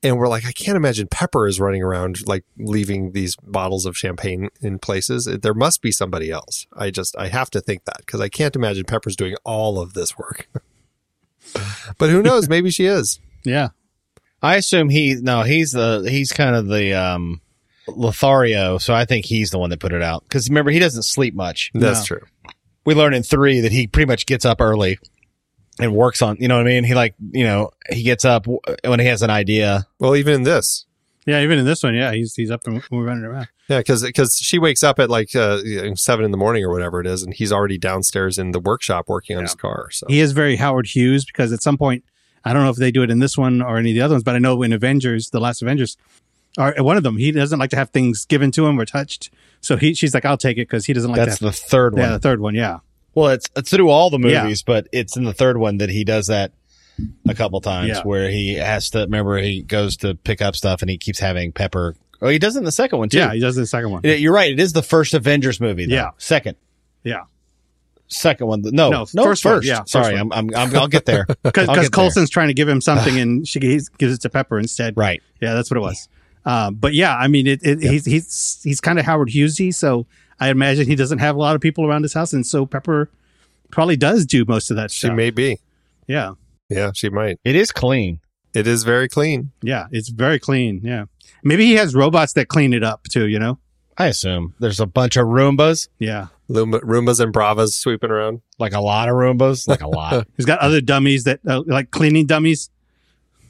And 0.03 0.18
we're 0.19 0.27
like, 0.27 0.45
I 0.45 0.51
can't 0.51 0.75
imagine 0.75 1.07
Pepper 1.09 1.47
is 1.47 1.59
running 1.59 1.81
around 1.81 2.27
like 2.27 2.44
leaving 2.59 3.13
these 3.13 3.36
bottles 3.38 3.86
of 3.88 3.97
champagne 3.97 4.50
in 4.62 4.77
places. 4.77 5.25
There 5.25 5.53
must 5.56 5.81
be 5.81 5.92
somebody 5.92 6.30
else. 6.30 6.68
I 6.74 6.92
just, 6.92 7.18
I 7.18 7.27
have 7.30 7.50
to 7.51 7.62
think 7.62 7.86
that 7.86 7.97
because 8.00 8.21
I 8.21 8.30
can't 8.30 8.56
imagine 8.56 8.83
Pepper's 8.86 9.15
doing 9.15 9.36
all 9.44 9.80
of 9.80 9.94
this 9.94 10.15
work. 10.18 10.47
but 11.97 12.09
who 12.09 12.21
knows? 12.21 12.47
Maybe 12.50 12.69
she 12.69 12.86
is. 12.86 13.19
Yeah, 13.44 13.69
I 14.42 14.56
assume 14.56 14.89
he 14.89 15.15
no, 15.21 15.44
he's 15.44 15.71
the 15.71 16.06
he's 16.09 16.31
kind 16.31 16.56
of 16.56 16.68
the 16.68 16.94
um 16.94 17.42
Lothario, 17.88 18.77
so 18.80 18.94
I 18.94 19.06
think 19.06 19.25
he's 19.25 19.51
the 19.51 19.59
one 19.59 19.69
that 19.69 19.80
put 19.80 19.94
it 19.94 20.01
out. 20.01 20.24
Because 20.24 20.50
remember, 20.50 20.71
he 20.71 20.80
doesn't 20.80 21.03
sleep 21.03 21.36
much. 21.36 21.69
That's 21.75 22.00
No. 22.09 22.18
true. 22.18 22.27
We 22.86 22.95
learned 22.95 23.15
in 23.15 23.24
three 23.24 23.59
that 23.62 23.71
he 23.71 23.86
pretty 23.88 24.07
much 24.07 24.25
gets 24.25 24.45
up 24.45 24.59
early 24.62 24.97
and 25.80 25.94
works 25.94 26.22
on. 26.22 26.38
You 26.39 26.48
know 26.48 26.56
what 26.57 26.62
I 26.68 26.69
mean? 26.69 26.83
He 26.83 26.94
like 26.95 27.16
you 27.31 27.44
know 27.44 27.72
he 27.89 28.04
gets 28.04 28.25
up 28.25 28.48
when 28.86 29.00
he 29.00 29.06
has 29.07 29.22
an 29.22 29.30
idea. 29.30 29.86
Well, 30.00 30.16
even 30.16 30.33
in 30.33 30.44
this, 30.44 30.86
yeah. 31.25 31.42
Even 31.42 31.60
in 31.60 31.66
this 31.66 31.83
one, 31.83 31.95
yeah, 31.95 32.12
he's 32.13 32.36
he's 32.36 32.51
up 32.51 32.62
and 32.66 32.83
we're 32.92 33.04
running 33.06 33.24
around. 33.24 33.48
Yeah, 33.68 33.80
because 33.80 34.04
because 34.04 34.36
she 34.36 34.60
wakes 34.60 34.83
up 34.83 35.00
at 35.00 35.10
like 35.10 35.36
uh, 35.36 35.60
seven 35.95 36.24
in 36.25 36.31
the 36.31 36.38
morning 36.38 36.63
or 36.63 36.72
whatever 36.72 37.01
it 37.01 37.07
is, 37.07 37.24
and 37.24 37.33
he's 37.33 37.51
already 37.51 37.77
downstairs 37.77 38.38
in 38.38 38.51
the 38.51 38.60
workshop 38.60 39.06
working 39.07 39.36
on 39.38 39.44
his 39.44 39.56
car. 39.56 39.89
So 39.92 40.06
He 40.07 40.19
is 40.19 40.33
very 40.33 40.57
Howard 40.57 40.86
Hughes 40.88 41.25
because 41.25 41.51
at 41.51 41.63
some 41.63 41.78
point, 41.78 42.04
I 42.44 42.54
don't 42.54 42.63
know 42.63 42.69
if 42.69 42.75
they 42.75 42.92
do 42.92 43.01
it 43.01 43.10
in 43.10 43.19
this 43.19 43.38
one 43.38 43.62
or 43.63 43.78
any 43.78 43.89
of 43.89 43.95
the 43.95 44.01
other 44.01 44.13
ones, 44.13 44.24
but 44.24 44.36
I 44.36 44.39
know 44.39 44.62
in 44.62 44.71
Avengers, 44.71 45.31
the 45.31 45.39
last 45.39 45.63
Avengers, 45.63 45.98
or 46.60 46.75
one 46.78 46.95
of 46.95 47.01
them, 47.01 47.18
he 47.18 47.31
doesn't 47.31 47.57
like 47.57 47.71
to 47.71 47.75
have 47.75 47.89
things 47.89 48.24
given 48.25 48.51
to 48.51 48.68
him 48.68 48.80
or 48.80 48.86
touched. 48.86 49.31
So 49.62 49.78
he, 49.78 49.95
she's 49.95 50.13
like, 50.13 50.25
I'll 50.25 50.38
take 50.38 50.57
it 50.57 50.69
because 50.69 50.86
he 50.86 50.94
doesn't 50.94 51.10
like 51.10 51.18
That's 51.25 51.39
to. 51.39 51.45
the 51.45 51.51
third 51.51 51.94
one. 51.95 52.04
yeah, 52.04 52.10
the 52.12 52.19
third 52.19 52.39
one. 52.39 52.54
Yeah, 52.54 52.80
Well, 53.15 53.29
it's 53.29 53.50
it's 53.56 53.71
through 53.71 53.89
all 53.89 54.09
the 54.09 54.19
Yeah. 54.19 54.44
movies, 54.44 54.62
but 54.62 54.88
it's 54.91 55.15
in 55.17 55.23
the 55.23 55.33
third 55.33 55.57
one 55.57 55.77
that 55.77 55.89
he 55.89 56.03
does 56.03 56.27
that 56.27 56.51
a 57.27 57.33
couple 57.33 57.59
times 57.62 57.89
Yeah. 57.89 58.03
where 58.03 58.29
he 58.29 58.56
has 58.56 58.89
to 58.91 59.00
remember 59.00 59.38
he 59.38 59.62
goes 59.63 59.97
to 59.97 60.15
pick 60.15 60.41
up 60.41 60.56
stuff 60.56 60.81
and 60.81 60.89
he 60.89 60.97
keeps 60.97 61.19
having 61.19 61.51
Pepper. 61.51 61.95
Oh, 62.21 62.29
he 62.29 62.39
does 62.39 62.56
it 62.56 62.59
in 62.59 62.65
the 62.65 62.71
second 62.71 63.00
one 63.00 63.09
too. 63.09 63.17
yeah, 63.17 63.33
he 63.33 63.39
does 63.39 63.57
in 63.57 63.63
the 63.63 63.67
second 63.67 63.91
one. 63.91 64.01
Yeah, 64.03 64.13
You're 64.13 64.33
right. 64.33 64.51
It 64.51 64.59
is 64.59 64.73
the 64.73 64.83
first 64.83 65.13
Avengers 65.13 65.59
movie. 65.59 65.85
Though. 65.88 65.95
Yeah. 65.95 66.09
Second. 66.17 66.56
Yeah, 67.03 67.23
Second 68.07 68.47
one. 68.47 68.62
No. 68.62 68.89
No, 68.89 69.06
No. 69.13 69.23
first 69.23 69.41
first. 69.44 69.68
Yeah, 69.68 69.83
Sorry. 69.85 70.15
I'm, 70.15 70.31
I'm, 70.31 70.50
I'm, 70.56 70.75
I'll 70.75 70.88
get 70.88 71.06
there. 71.06 71.25
because 71.44 71.68
I'll 71.69 71.75
get 71.75 71.81
there. 71.81 71.89
Coulson's 71.89 72.29
trying 72.29 72.47
to 72.50 72.53
give 72.53 72.69
him 72.69 72.79
something 72.81 73.19
and 73.19 73.47
she 73.47 73.59
gives, 73.59 73.89
it 74.00 74.21
to 74.21 74.29
Pepper 74.29 74.59
instead. 74.59 74.95
Right. 74.95 75.21
Yeah, 75.41 75.53
that's 75.56 75.69
what 75.71 75.77
it 75.77 75.81
was. 75.81 76.07
Um, 76.45 76.75
but 76.75 76.94
yeah, 76.94 77.15
I 77.15 77.27
mean, 77.27 77.47
it, 77.47 77.61
it, 77.63 77.81
he's 77.81 78.06
he's 78.06 78.59
he's 78.63 78.79
kind 78.79 79.00
of 79.00 79.06
Howard 79.06 79.29
Hughesy, 79.29 79.73
so 79.73 80.06
I 80.39 80.49
imagine 80.49 80.85
he 80.87 80.95
doesn't 80.95 81.19
have 81.19 81.35
a 81.35 81.39
lot 81.39 81.55
of 81.55 81.61
people 81.61 81.85
around 81.85 82.03
his 82.03 82.13
house, 82.13 82.33
and 82.33 82.45
so 82.45 82.65
Pepper 82.65 83.09
probably 83.71 83.95
does 83.97 84.25
do 84.25 84.45
most 84.45 84.69
of 84.69 84.77
that 84.77 84.91
she 84.91 85.07
stuff. 85.07 85.15
may 85.15 85.29
be. 85.31 85.59
yeah, 86.07 86.33
Yeah, 86.69 86.91
she 86.93 87.09
might. 87.09 87.39
It 87.43 87.55
is 87.55 87.71
clean. 87.71 88.19
It 88.53 88.67
is 88.67 88.83
very 88.83 89.09
clean. 89.09 89.51
yeah, 89.61 89.87
it's 89.91 90.09
very 90.09 90.39
clean. 90.39 90.81
Yeah, 90.83 91.05
maybe 91.43 91.65
he 91.65 91.73
has 91.73 91.93
robots 91.95 92.33
that 92.33 92.47
clean 92.47 92.73
it 92.73 92.83
up 92.83 93.03
too. 93.09 93.27
You 93.27 93.39
know? 93.39 93.59
I 93.97 94.07
assume 94.07 94.53
there's 94.59 94.81
a 94.81 94.85
bunch 94.85 95.15
of 95.15 95.25
Roombas, 95.27 95.87
Yeah, 95.99 96.27
Loomba, 96.49 96.81
Roombas 96.81 97.21
and 97.21 97.33
Braavas 97.33 97.69
sweeping 97.73 98.11
around. 98.11 98.42
like 98.59 98.73
a 98.73 98.81
lot 98.81 99.07
of 99.07 99.15
Roombas, 99.15 99.68
like 99.69 99.81
a 99.81 99.87
lot, 99.87 100.27
he's 100.37 100.45
got 100.45 100.59
other 100.59 100.81
dummies 100.81 101.23
that 101.25 101.39
uh, 101.47 101.63
like 101.65 101.92
cleaning 101.92 102.25
dummies. 102.25 102.69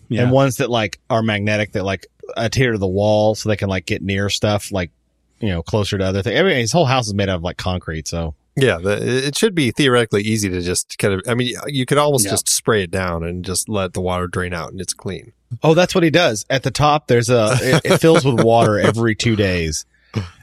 Yeah, 0.07 0.23
and 0.23 0.31
ones 0.31 0.57
that 0.57 0.69
like 0.69 0.99
are 1.09 1.23
magnetic 1.23 1.71
that 1.73 1.83
like 1.83 2.05
adhere 2.37 2.73
to 2.73 2.77
the 2.77 2.87
wall 2.87 3.33
so 3.35 3.49
they 3.49 3.55
can 3.57 3.69
like 3.69 3.85
get 3.87 4.01
near 4.03 4.29
stuff, 4.29 4.71
like 4.71 4.91
you 5.39 5.49
know, 5.49 5.61
closer 5.63 5.97
to 5.97 6.03
other 6.05 6.21
things. 6.23 6.35
Every 6.37 6.55
his 6.55 6.71
whole 6.71 6.85
house 6.85 7.07
is 7.07 7.13
made 7.13 7.29
out 7.29 7.37
of 7.37 7.43
like 7.43 7.57
concrete, 7.57 8.07
so 8.07 8.35
Yeah, 8.55 8.77
the, 8.77 9.27
it 9.27 9.37
should 9.37 9.53
be 9.55 9.71
theoretically 9.71 10.21
easy 10.23 10.49
to 10.49 10.61
just 10.61 10.97
kind 10.97 11.13
of. 11.13 11.21
I 11.27 11.33
mean, 11.33 11.55
you 11.67 11.85
could 11.85 11.97
almost 11.97 12.25
Yeah. 12.25 12.31
just 12.31 12.47
spray 12.49 12.83
it 12.83 12.91
down 12.91 13.23
and 13.23 13.43
just 13.45 13.67
let 13.69 13.93
the 13.93 14.01
water 14.01 14.27
drain 14.27 14.53
out, 14.53 14.71
and 14.71 14.79
it's 14.81 14.93
clean. 14.93 15.33
Oh, 15.63 15.73
that's 15.73 15.93
what 15.95 16.03
he 16.03 16.09
does. 16.09 16.45
At 16.49 16.63
the 16.63 16.71
top, 16.71 17.07
there's 17.07 17.29
a 17.29 17.57
it, 17.61 17.81
it 17.85 17.97
fills 18.01 18.25
with 18.25 18.41
water 18.43 18.79
every 18.79 19.15
two 19.15 19.35
days, 19.35 19.85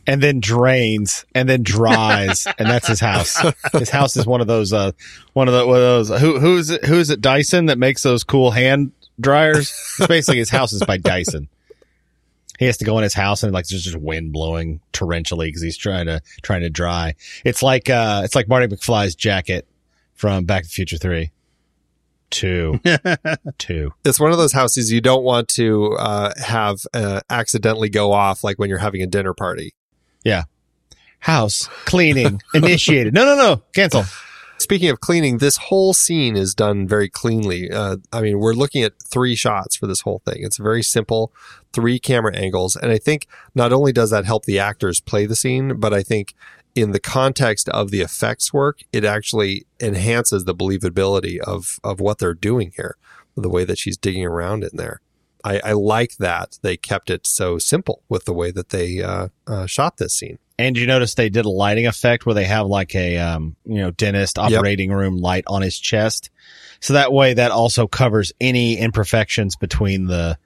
and 0.06 0.22
then 0.22 0.40
drains, 0.40 1.25
and 1.34 1.49
then 1.49 1.62
dries, 1.62 2.46
and 2.58 2.68
that's 2.68 2.87
his 2.88 3.00
house. 3.00 3.37
His 3.72 3.90
house 3.90 4.16
is 4.16 4.26
one 4.26 4.40
of 4.40 4.46
those, 4.46 4.72
uh, 4.72 4.92
one 5.32 5.49
of 5.49 5.54
the 5.54 5.66
one 5.66 5.76
of 5.76 5.82
those. 5.82 6.20
Who 6.20 6.38
who's 6.38 6.70
it? 6.70 6.84
Who's 6.84 7.11
it? 7.11 7.20
Dyson 7.20 7.66
that 7.66 7.78
makes 7.78 8.02
those 8.02 8.25
cool 8.25 8.50
hand 8.52 8.92
dryers. 9.20 9.70
It's 9.99 10.06
basically 10.06 10.38
his 10.38 10.50
house 10.50 10.72
is 10.72 10.82
by 10.84 10.96
Dyson. 10.99 11.49
He 12.62 12.66
has 12.66 12.76
to 12.76 12.85
go 12.85 12.97
in 12.97 13.02
his 13.02 13.12
house 13.12 13.42
and 13.42 13.52
like 13.52 13.66
there's 13.66 13.83
just 13.83 13.97
wind 13.97 14.33
blowing 14.33 14.81
torrentially 14.92 15.47
because 15.47 15.62
he's 15.62 15.76
trying 15.76 16.07
to 16.07 16.23
trying 16.42 16.61
to 16.61 16.71
dry. 16.71 17.16
It's 17.45 17.61
like 17.61 17.90
uh, 17.90 18.23
it's 18.25 18.37
like 18.37 18.47
Marty 18.47 18.69
McFly's 18.69 19.16
jacket 19.16 19.66
from 20.14 20.45
Back 20.45 20.62
to 20.62 20.69
the 20.69 20.73
Future 20.73 20.97
Three. 20.97 21.33
Two, 22.31 22.78
two. 23.59 23.92
It's 24.04 24.21
one 24.21 24.31
of 24.31 24.38
those 24.38 24.52
houses 24.52 24.92
you 24.92 25.00
don't 25.00 25.25
want 25.25 25.49
to 25.49 25.95
uh, 25.95 26.35
have 26.40 26.78
uh, 26.95 27.23
accidentally 27.28 27.88
go 27.88 28.12
off, 28.12 28.45
like 28.45 28.61
when 28.61 28.71
you're 28.71 28.78
having 28.78 29.02
a 29.02 29.09
dinner 29.09 29.35
party. 29.35 29.75
Yeah, 30.23 30.45
house 31.19 31.69
cleaning 31.85 32.40
initiated. 32.54 33.12
No, 33.12 33.25
no, 33.25 33.35
no. 33.35 33.62
Cancel. 33.75 34.04
Speaking 34.62 34.90
of 34.90 35.00
cleaning, 35.00 35.38
this 35.38 35.57
whole 35.57 35.92
scene 35.92 36.37
is 36.37 36.54
done 36.54 36.87
very 36.87 37.09
cleanly. 37.09 37.69
Uh, 37.69 37.97
I 38.12 38.21
mean, 38.21 38.38
we're 38.38 38.52
looking 38.52 38.85
at 38.85 38.92
three 39.02 39.35
shots 39.35 39.75
for 39.75 39.88
this 39.88 40.02
whole 40.02 40.23
thing. 40.25 40.37
It's 40.38 40.59
very 40.59 40.85
simple, 40.85 41.33
three 41.73 41.99
camera 41.99 42.35
angles. 42.35 42.76
And 42.76 42.93
I 42.93 42.99
think 42.99 43.26
not 43.55 43.73
only 43.73 43.93
does 43.93 44.11
that 44.11 44.25
help 44.25 44.45
the 44.45 44.59
actors 44.59 45.00
play 45.00 45.26
the 45.26 45.37
scene, 45.37 45.79
but 45.79 45.93
I 45.93 46.02
think 46.02 46.35
in 46.75 46.93
the 46.93 47.00
context 47.00 47.69
of 47.69 47.91
the 47.91 48.00
effects 48.00 48.52
work, 48.52 48.81
it 48.93 49.05
actually 49.05 49.67
enhances 49.81 50.45
the 50.45 50.55
believability 50.55 51.38
of, 51.38 51.79
of 51.85 52.00
what 52.00 52.19
they're 52.19 52.35
doing 52.35 52.73
here, 52.76 52.97
the 53.37 53.50
way 53.50 53.64
that 53.64 53.79
she's 53.79 53.97
digging 53.97 54.25
around 54.25 54.64
in 54.64 54.71
there. 54.75 55.00
I, 55.45 55.61
I 55.64 55.73
like 55.73 56.17
that 56.19 56.59
they 56.62 56.76
kept 56.76 57.11
it 57.11 57.26
so 57.26 57.59
simple 57.59 58.02
with 58.09 58.25
the 58.25 58.33
way 58.33 58.50
that 58.50 58.69
they 58.69 59.02
uh, 59.02 59.29
uh, 59.47 59.67
shot 59.67 59.97
this 59.97 60.14
scene. 60.14 60.38
And 60.59 60.79
you 60.79 60.87
notice 60.87 61.14
they 61.14 61.29
did 61.29 61.45
a 61.45 61.50
lighting 61.50 61.87
effect 61.87 62.25
where 62.25 62.35
they 62.35 62.45
have 62.45 62.67
like 62.67 62.95
a 62.95 63.19
um, 63.19 63.57
you 63.64 63.79
know 63.79 63.91
dentist 63.91 64.38
operating 64.38 64.93
room 64.93 65.17
light 65.17 65.45
on 65.49 65.62
his 65.62 65.79
chest, 65.79 66.31
so 66.79 66.93
that 66.93 67.12
way 67.12 67.35
that 67.35 67.50
also 67.50 67.88
covers 67.88 68.33
any 68.41 68.79
imperfections 68.79 69.57
between 69.57 70.07
the 70.07 70.38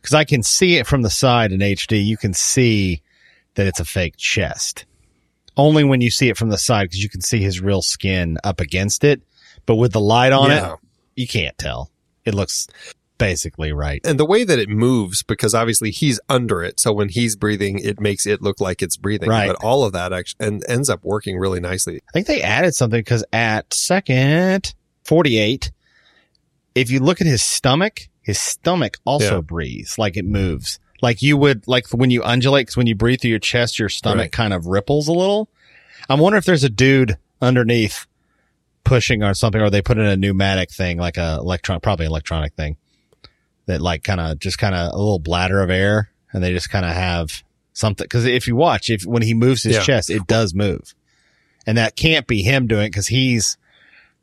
because 0.00 0.14
I 0.14 0.24
can 0.24 0.42
see 0.42 0.76
it 0.76 0.86
from 0.86 1.02
the 1.02 1.10
side 1.10 1.52
in 1.52 1.60
HD. 1.60 2.04
You 2.04 2.16
can 2.16 2.32
see 2.34 3.02
that 3.54 3.66
it's 3.66 3.80
a 3.80 3.84
fake 3.84 4.16
chest. 4.16 4.86
Only 5.56 5.84
when 5.84 6.00
you 6.00 6.10
see 6.10 6.28
it 6.28 6.36
from 6.36 6.48
the 6.48 6.58
side 6.58 6.84
because 6.84 7.02
you 7.02 7.08
can 7.10 7.20
see 7.20 7.40
his 7.42 7.60
real 7.60 7.82
skin 7.82 8.38
up 8.44 8.60
against 8.60 9.04
it. 9.04 9.22
But 9.66 9.76
with 9.76 9.92
the 9.92 10.00
light 10.00 10.32
on 10.32 10.50
Yeah. 10.50 10.72
it, 10.74 10.78
you 11.16 11.26
can't 11.28 11.56
tell. 11.58 11.90
It 12.24 12.34
looks 12.34 12.66
basically 13.18 13.70
right. 13.70 14.00
and 14.06 14.18
the 14.18 14.24
way 14.24 14.44
that 14.44 14.58
it 14.58 14.70
moves 14.70 15.22
because 15.22 15.54
obviously 15.54 15.90
he's 15.90 16.18
under 16.30 16.62
it 16.62 16.80
so 16.80 16.90
when 16.90 17.10
he's 17.10 17.36
breathing 17.36 17.78
it 17.78 18.00
makes 18.00 18.24
it 18.24 18.40
look 18.40 18.62
like 18.62 18.80
it's 18.80 18.96
breathing 18.96 19.28
Right. 19.28 19.46
but 19.48 19.62
all 19.62 19.84
of 19.84 19.92
that 19.92 20.10
actually 20.14 20.46
and 20.46 20.64
ends 20.66 20.88
up 20.88 21.04
working 21.04 21.36
really 21.36 21.60
nicely 21.60 21.96
I 22.08 22.12
think 22.14 22.26
they 22.26 22.40
added 22.40 22.74
something 22.74 22.98
because 22.98 23.22
at 23.30 23.74
second 23.74 24.74
48, 25.04 25.70
if 26.74 26.90
you 26.90 27.00
look 27.00 27.20
at 27.20 27.26
his 27.26 27.42
stomach, 27.42 28.08
his 28.22 28.38
stomach 28.40 28.96
also 29.04 29.36
Yeah. 29.36 29.40
breathes 29.40 29.98
like 29.98 30.16
it 30.16 30.24
moves. 30.24 30.78
Like 31.02 31.22
you 31.22 31.36
would, 31.38 31.66
like 31.66 31.88
when 31.92 32.10
you 32.10 32.22
undulate, 32.22 32.66
because 32.66 32.76
when 32.76 32.86
you 32.86 32.94
breathe 32.94 33.20
through 33.22 33.30
your 33.30 33.38
chest, 33.38 33.78
your 33.78 33.88
stomach 33.88 34.18
Right. 34.24 34.32
kind 34.32 34.52
of 34.52 34.66
ripples 34.66 35.08
a 35.08 35.12
little. 35.12 35.48
I'm 36.08 36.18
wondering 36.20 36.38
if 36.40 36.44
there's 36.44 36.64
a 36.64 36.68
dude 36.68 37.16
underneath 37.40 38.06
pushing 38.84 39.22
or 39.22 39.32
something, 39.34 39.60
or 39.60 39.70
they 39.70 39.82
put 39.82 39.98
in 39.98 40.04
a 40.04 40.16
pneumatic 40.16 40.70
thing, 40.70 40.98
like 40.98 41.16
a 41.16 41.36
electron, 41.40 41.80
probably 41.80 42.06
electronic 42.06 42.54
thing 42.54 42.76
that 43.66 43.80
like 43.80 44.02
kind 44.04 44.20
of 44.20 44.38
just 44.38 44.58
kind 44.58 44.74
of 44.74 44.92
a 44.92 44.96
little 44.98 45.18
bladder 45.18 45.62
of 45.62 45.70
air 45.70 46.10
and 46.32 46.42
they 46.42 46.52
just 46.52 46.70
kind 46.70 46.84
of 46.84 46.92
have 46.92 47.42
something. 47.72 48.06
Cause 48.08 48.24
if 48.24 48.46
you 48.46 48.56
watch, 48.56 48.90
if 48.90 49.04
when 49.04 49.22
he 49.22 49.32
moves 49.34 49.62
his 49.62 49.76
Yeah. 49.76 49.82
chest, 49.82 50.10
it 50.10 50.26
does 50.26 50.54
move 50.54 50.94
and 51.66 51.76
that 51.78 51.94
can't 51.96 52.26
be 52.26 52.42
him 52.42 52.66
doing 52.66 52.86
it 52.86 52.90
because 52.90 53.06
he's 53.08 53.56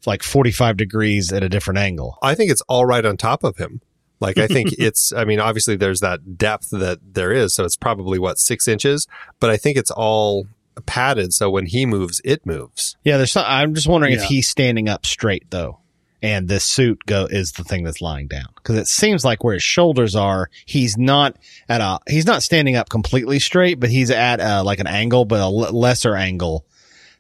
like 0.06 0.22
45 0.24 0.76
degrees 0.78 1.32
at 1.32 1.44
a 1.44 1.50
different 1.50 1.78
angle. 1.80 2.18
i 2.22 2.34
think 2.36 2.50
it's 2.52 2.62
all 2.68 2.86
right 2.86 3.06
on 3.06 3.16
top 3.18 3.44
of 3.44 3.58
him 3.58 3.82
like 4.20 4.38
i 4.38 4.48
think 4.48 4.74
it's 4.80 5.12
i 5.14 5.24
mean 5.26 5.40
obviously 5.40 5.76
there's 5.76 6.00
that 6.00 6.38
depth 6.38 6.70
that 6.72 7.00
there 7.14 7.32
is 7.32 7.54
so 7.54 7.64
it's 7.66 7.78
probably 7.78 8.18
what 8.20 8.38
six 8.40 8.68
inches 8.68 9.08
but 9.40 9.50
i 9.50 9.58
think 9.58 9.78
it's 9.78 9.92
all 9.92 10.48
padded 10.86 11.34
so 11.34 11.50
when 11.50 11.66
he 11.66 11.86
moves 11.86 12.22
it 12.24 12.46
moves 12.46 12.96
Yeah, 13.04 13.18
there's 13.18 13.32
some, 13.32 13.46
I'm 13.48 13.74
just 13.74 13.88
wondering 13.88 14.14
if 14.14 14.24
he's 14.24 14.48
standing 14.48 14.88
up 14.88 15.06
straight 15.08 15.50
though. 15.50 15.80
And 16.22 16.48
this 16.48 16.64
suit 16.64 17.00
go 17.06 17.26
is 17.30 17.52
the 17.54 17.64
thing 17.64 17.84
that's 17.84 18.02
lying 18.02 18.28
down 18.28 18.48
because 18.56 18.76
it 18.76 18.88
seems 18.88 19.24
like 19.24 19.44
where 19.44 19.54
his 19.54 19.62
shoulders 19.64 20.16
are, 20.16 20.50
he's 20.66 20.98
not 20.98 21.38
at 21.70 21.80
a 21.80 22.00
he's 22.08 22.26
not 22.26 22.42
standing 22.44 22.76
up 22.76 22.90
completely 22.90 23.38
straight, 23.40 23.80
but 23.80 23.90
he's 23.92 24.10
at 24.12 24.40
a, 24.40 24.64
like 24.64 24.80
an 24.80 24.88
angle, 24.88 25.26
but 25.26 25.38
a 25.40 25.44
l- 25.44 25.52
lesser 25.80 26.16
angle 26.16 26.66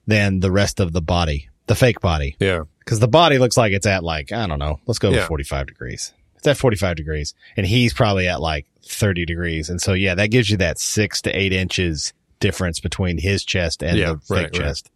than 0.07 0.39
the 0.39 0.51
rest 0.51 0.79
of 0.79 0.93
the 0.93 1.01
body, 1.01 1.49
the 1.67 1.75
fake 1.75 1.99
body. 2.01 2.35
yeah 2.39 2.63
Because 2.79 2.99
the 2.99 3.07
body 3.07 3.37
looks 3.37 3.55
like 3.57 3.71
it's 3.71 3.85
at 3.85 4.03
like 4.03 4.31
I 4.31 4.47
don't 4.47 4.59
know, 4.59 4.79
let's 4.87 4.99
go 4.99 5.09
with 5.09 5.17
Yeah. 5.19 5.27
45 5.27 5.67
degrees. 5.67 6.13
It's 6.37 6.47
at 6.47 6.57
45 6.57 6.95
degrees, 6.95 7.33
and 7.55 7.65
he's 7.65 7.93
probably 7.93 8.27
at 8.27 8.41
like 8.41 8.65
30 8.83 9.25
degrees, 9.25 9.69
and 9.69 9.81
so 9.81 9.93
yeah, 9.93 10.15
that 10.15 10.27
gives 10.27 10.49
you 10.49 10.57
that 10.57 10.79
six 10.79 11.21
to 11.23 11.31
eight 11.37 11.51
inches 11.53 12.13
difference 12.39 12.79
between 12.79 13.17
his 13.17 13.43
chest 13.43 13.81
and 13.83 13.97
Yeah, 13.97 14.13
the 14.13 14.19
fake 14.19 14.29
right, 14.29 14.43
right. 14.43 14.53
chest. 14.53 14.89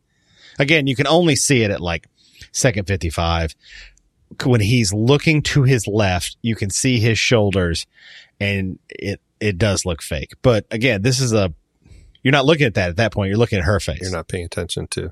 Again, 0.60 0.86
you 0.88 0.96
can 0.96 1.08
only 1.08 1.36
see 1.36 1.64
it 1.64 1.72
at 1.72 1.82
like 1.82 2.08
second 2.52 2.86
55. 2.88 3.56
When 4.46 4.62
he's 4.62 4.94
looking 4.94 5.42
to 5.44 5.64
his 5.64 5.88
left, 5.88 6.38
you 6.42 6.56
can 6.56 6.70
see 6.70 7.00
his 7.00 7.18
shoulders, 7.20 7.86
and 8.40 8.80
it 8.90 9.20
it 9.40 9.58
does 9.58 9.86
look 9.86 10.02
fake. 10.02 10.32
But 10.42 10.66
again, 10.72 11.02
this 11.02 11.20
is 11.20 11.34
a 11.34 11.54
you're 12.24 12.32
not 12.32 12.46
looking 12.46 12.68
at 12.68 12.76
that 12.76 12.90
at 12.92 12.96
that 12.98 13.12
point. 13.12 13.30
You're 13.30 13.38
looking 13.40 13.58
at 13.60 13.66
her 13.66 13.80
face. 13.80 14.00
you're 14.02 14.12
not 14.12 14.28
paying 14.28 14.46
attention 14.46 14.88
to 14.92 15.12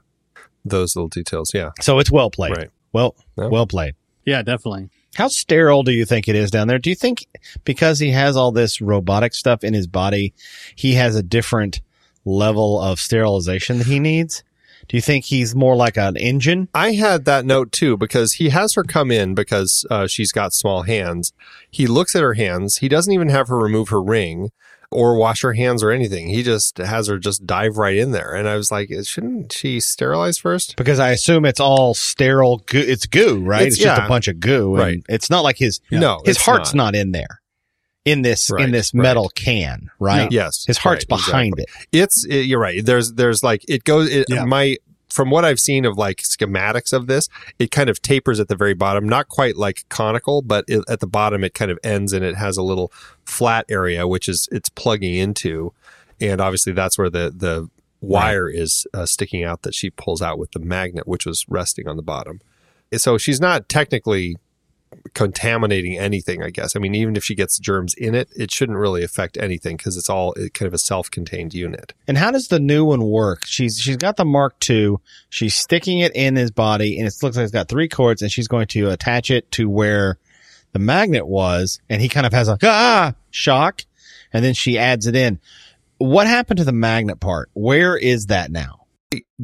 those 0.65 0.93
little 0.95 1.07
details 1.07 1.53
yeah 1.53 1.71
so 1.81 1.99
it's 1.99 2.11
well 2.11 2.29
played. 2.29 2.55
right 2.55 2.69
Well, 2.93 3.15
Yeah. 3.37 3.47
well 3.47 3.65
played. 3.65 3.95
Yeah, 4.25 4.41
definitely. 4.43 4.89
How 5.15 5.27
sterile 5.27 5.83
do 5.83 5.91
you 5.91 6.05
think 6.05 6.27
it 6.27 6.35
is 6.35 6.51
down 6.51 6.67
there? 6.67 6.79
Do 6.79 6.89
you 6.89 6.95
think 6.95 7.27
because 7.63 7.99
he 7.99 8.11
has 8.11 8.35
all 8.35 8.51
this 8.51 8.79
robotic 8.79 9.33
stuff 9.33 9.63
in 9.63 9.73
his 9.73 9.87
body, 9.87 10.33
he 10.75 10.93
has 10.93 11.15
a 11.15 11.23
different 11.23 11.81
level 12.25 12.79
of 12.79 12.99
sterilization 12.99 13.79
that 13.79 13.87
he 13.87 13.99
needs? 13.99 14.43
Do 14.87 14.97
you 14.97 15.01
think 15.01 15.25
he's 15.25 15.55
more 15.55 15.75
like 15.75 15.97
an 15.97 16.17
engine? 16.17 16.67
I 16.73 16.93
had 16.93 17.25
that 17.25 17.45
note 17.45 17.71
too 17.71 17.97
because 17.97 18.33
he 18.33 18.49
has 18.49 18.73
her 18.73 18.83
come 18.83 19.11
in 19.11 19.35
because 19.35 19.85
uh, 19.89 20.07
she's 20.07 20.31
got 20.31 20.53
small 20.53 20.83
hands. 20.83 21.33
He 21.69 21.85
looks 21.85 22.15
at 22.15 22.23
her 22.23 22.33
hands. 22.33 22.77
He 22.77 22.87
doesn't 22.87 23.13
even 23.13 23.29
have 23.29 23.49
her 23.49 23.57
remove 23.57 23.89
her 23.89 24.01
ring 24.01 24.51
or 24.91 25.15
wash 25.17 25.41
her 25.43 25.53
hands 25.53 25.83
or 25.83 25.91
anything. 25.91 26.29
He 26.29 26.41
just 26.41 26.77
has 26.79 27.07
her 27.07 27.17
just 27.19 27.45
dive 27.45 27.77
right 27.77 27.95
in 27.95 28.11
there. 28.11 28.33
And 28.33 28.47
I 28.47 28.55
was 28.55 28.71
like, 28.71 28.89
shouldn't 29.03 29.51
she 29.53 29.79
sterilize 29.79 30.37
first? 30.39 30.75
Because 30.77 30.99
I 30.99 31.11
assume 31.11 31.45
it's 31.45 31.59
all 31.59 31.93
sterile 31.93 32.57
goo. 32.65 32.79
It's 32.79 33.05
goo, 33.05 33.39
right? 33.43 33.67
It's, 33.67 33.77
It's- 33.79 33.95
just 33.97 34.05
a 34.05 34.09
bunch 34.09 34.27
of 34.27 34.39
goo. 34.39 34.73
and 34.75 34.83
Right. 34.83 35.03
It's 35.07 35.29
not 35.29 35.41
like 35.41 35.57
his, 35.57 35.79
No, 35.91 36.21
his 36.25 36.37
heart's 36.37 36.73
not. 36.73 36.93
not. 36.93 36.95
in 36.95 37.11
there 37.11 37.39
in 38.05 38.23
this, 38.23 38.49
in 38.49 38.55
Right, 38.55 38.71
this 38.71 38.91
right. 38.93 39.03
metal 39.03 39.29
can, 39.35 39.89
right? 39.99 40.31
Yes, 40.31 40.65
His 40.65 40.79
heart's 40.79 41.03
right, 41.03 41.17
behind 41.17 41.53
exactly. 41.59 41.87
it. 41.91 42.01
It's 42.03 42.25
it, 42.25 42.45
you're 42.47 42.59
right. 42.59 42.83
There's 42.83 43.13
there's 43.13 43.43
like 43.43 43.63
it 43.69 43.83
goes. 43.83 44.09
It, 44.09 44.25
Yeah. 44.29 44.45
My 44.45 44.77
from 45.09 45.29
what 45.29 45.45
I've 45.45 45.59
seen 45.59 45.85
of 45.85 45.97
like 45.97 46.17
schematics 46.17 46.93
of 46.93 47.07
this, 47.07 47.29
it 47.57 47.71
kind 47.71 47.89
of 47.89 48.01
tapers 48.01 48.39
at 48.39 48.47
the 48.47 48.55
very 48.55 48.73
bottom, 48.73 49.07
not 49.07 49.27
quite 49.27 49.57
like 49.57 49.85
conical, 49.89 50.41
but 50.41 50.65
it, 50.67 50.83
at 50.87 50.99
the 50.99 51.07
bottom 51.07 51.43
it 51.43 51.53
kind 51.53 51.71
of 51.71 51.79
ends 51.83 52.13
and 52.13 52.23
it 52.23 52.35
has 52.35 52.57
a 52.57 52.63
little 52.63 52.91
flat 53.25 53.65
area 53.69 54.07
which 54.07 54.27
is 54.27 54.47
it's 54.51 54.69
plugging 54.69 55.15
into, 55.15 55.73
and 56.21 56.39
obviously 56.41 56.73
that's 56.73 56.97
where 56.97 57.09
the 57.09 57.33
the 57.35 57.69
wire 58.01 58.49
is 58.49 58.87
uh, 58.93 59.05
sticking 59.05 59.43
out 59.43 59.63
that 59.63 59.73
she 59.73 59.89
pulls 59.89 60.21
out 60.21 60.39
with 60.39 60.51
the 60.51 60.59
magnet, 60.59 61.07
which 61.07 61.25
was 61.25 61.45
resting 61.49 61.87
on 61.87 61.97
the 61.97 62.03
bottom. 62.03 62.39
So 62.95 63.17
she's 63.17 63.41
not 63.41 63.69
technically 63.69 64.37
contaminating 65.13 65.97
anything, 65.97 66.43
I 66.43 66.49
guess. 66.49 66.75
I 66.75 66.79
mean, 66.79 66.95
even 66.95 67.15
if 67.15 67.23
she 67.23 67.35
gets 67.35 67.59
germs 67.59 67.93
in 67.93 68.15
it, 68.15 68.29
it 68.35 68.51
shouldn't 68.51 68.77
really 68.77 69.03
affect 69.03 69.37
anything 69.37 69.77
because 69.77 69.97
it's 69.97 70.09
all 70.09 70.33
kind 70.33 70.67
of 70.67 70.73
a 70.73 70.77
self-contained 70.77 71.53
unit. 71.53 71.93
And 72.07 72.17
how 72.17 72.31
does 72.31 72.47
the 72.47 72.59
new 72.59 72.85
one 72.85 73.03
work? 73.03 73.45
She's 73.45 73.79
she's 73.79 73.97
got 73.97 74.17
the 74.17 74.25
Mark 74.25 74.55
II. 74.69 74.97
She's 75.29 75.55
sticking 75.55 75.99
it 75.99 76.15
in 76.15 76.35
his 76.35 76.51
body, 76.51 76.97
and 76.97 77.07
it 77.07 77.13
looks 77.21 77.37
like 77.37 77.43
it's 77.43 77.51
got 77.51 77.67
three 77.67 77.87
cords, 77.89 78.21
and 78.21 78.31
she's 78.31 78.47
going 78.47 78.67
to 78.67 78.89
attach 78.89 79.31
it 79.31 79.51
to 79.53 79.69
where 79.69 80.17
the 80.71 80.79
magnet 80.79 81.27
was, 81.27 81.79
and 81.89 82.01
he 82.01 82.09
kind 82.09 82.25
of 82.25 82.33
has 82.33 82.47
a 82.47 82.57
ah 82.63 83.13
shock, 83.31 83.83
and 84.33 84.43
then 84.43 84.53
she 84.53 84.77
adds 84.77 85.07
it 85.07 85.15
in. 85.15 85.39
What 85.97 86.27
happened 86.27 86.59
to 86.59 86.63
the 86.63 86.71
magnet 86.71 87.19
part? 87.19 87.49
Where 87.53 87.97
is 87.97 88.27
that 88.27 88.51
now? 88.51 88.78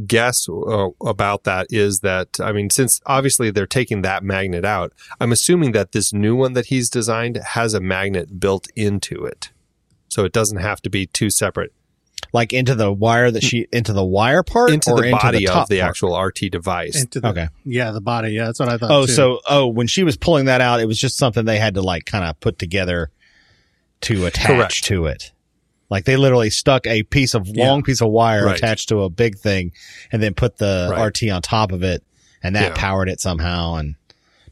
Guess 0.06 0.48
uh, 0.48 0.90
about 1.04 1.44
that 1.46 1.68
is 1.72 2.02
that 2.02 2.40
I 2.40 2.52
mean, 2.52 2.70
since 2.70 3.02
obviously 3.08 3.50
they're 3.50 3.66
taking 3.66 4.04
that 4.04 4.24
magnet 4.24 4.64
out, 4.64 4.94
I'm 5.20 5.32
assuming 5.32 5.72
that 5.72 5.92
this 5.92 6.14
new 6.14 6.36
one 6.36 6.54
that 6.54 6.68
he's 6.68 6.88
designed 6.90 7.38
has 7.38 7.74
a 7.74 7.80
magnet 7.80 8.40
built 8.40 8.68
into 8.76 9.26
it, 9.26 9.52
so 10.08 10.24
it 10.24 10.34
doesn't 10.34 10.60
have 10.60 10.82
to 10.84 10.90
be 10.92 11.08
two 11.08 11.32
separate 11.32 11.74
Like 12.32 12.54
into 12.54 12.76
the 12.76 12.92
wire 12.94 13.32
that 13.32 13.42
she 13.44 13.66
into 13.72 13.92
the 13.92 14.06
wire 14.06 14.44
part 14.44 14.70
into 14.70 14.92
or 14.92 14.98
the 14.98 15.08
into 15.08 15.18
body 15.18 15.46
top 15.46 15.64
of 15.64 15.70
the 15.70 15.80
part? 15.80 15.90
actual 15.90 16.20
RT 16.20 16.52
device. 16.52 17.02
Into 17.02 17.20
the, 17.22 17.30
Okay. 17.30 17.48
Yeah, 17.64 17.90
the 17.90 18.02
body. 18.02 18.34
Yeah, 18.34 18.46
that's 18.46 18.60
what 18.60 18.70
I 18.70 18.78
thought. 18.78 18.92
Oh, 18.92 19.06
too. 19.08 19.14
so 19.14 19.40
oh, 19.50 19.66
when 19.66 19.88
she 19.88 20.04
was 20.04 20.16
pulling 20.16 20.46
that 20.46 20.62
out, 20.62 20.80
it 20.80 20.86
was 20.86 21.00
just 21.00 21.18
something 21.18 21.44
they 21.46 21.58
had 21.58 21.74
to 21.74 21.82
like 21.82 22.06
kind 22.06 22.24
of 22.24 22.40
put 22.40 22.60
together 22.60 23.10
to 24.02 24.28
attach 24.28 24.46
Correct. 24.46 24.84
to 24.84 25.08
it. 25.08 25.32
Like 25.90 26.06
they 26.06 26.18
literally 26.18 26.50
stuck 26.50 26.88
a 26.88 27.04
piece 27.04 27.34
of 27.34 27.48
Yeah. 27.48 27.68
long 27.68 27.84
piece 27.84 28.02
of 28.02 28.10
wire 28.10 28.46
Right. 28.46 28.58
attached 28.58 28.90
to 28.90 29.02
a 29.04 29.10
big 29.10 29.38
thing, 29.38 29.72
and 30.12 30.22
then 30.22 30.34
put 30.34 30.58
the 30.58 30.90
Right. 30.92 31.00
RT 31.06 31.30
on 31.30 31.42
top 31.42 31.72
of 31.72 31.84
it, 31.84 32.04
and 32.44 32.56
that 32.56 32.70
Yeah. 32.70 32.74
powered 32.76 33.10
it 33.10 33.22
somehow. 33.22 33.76
And 33.76 33.96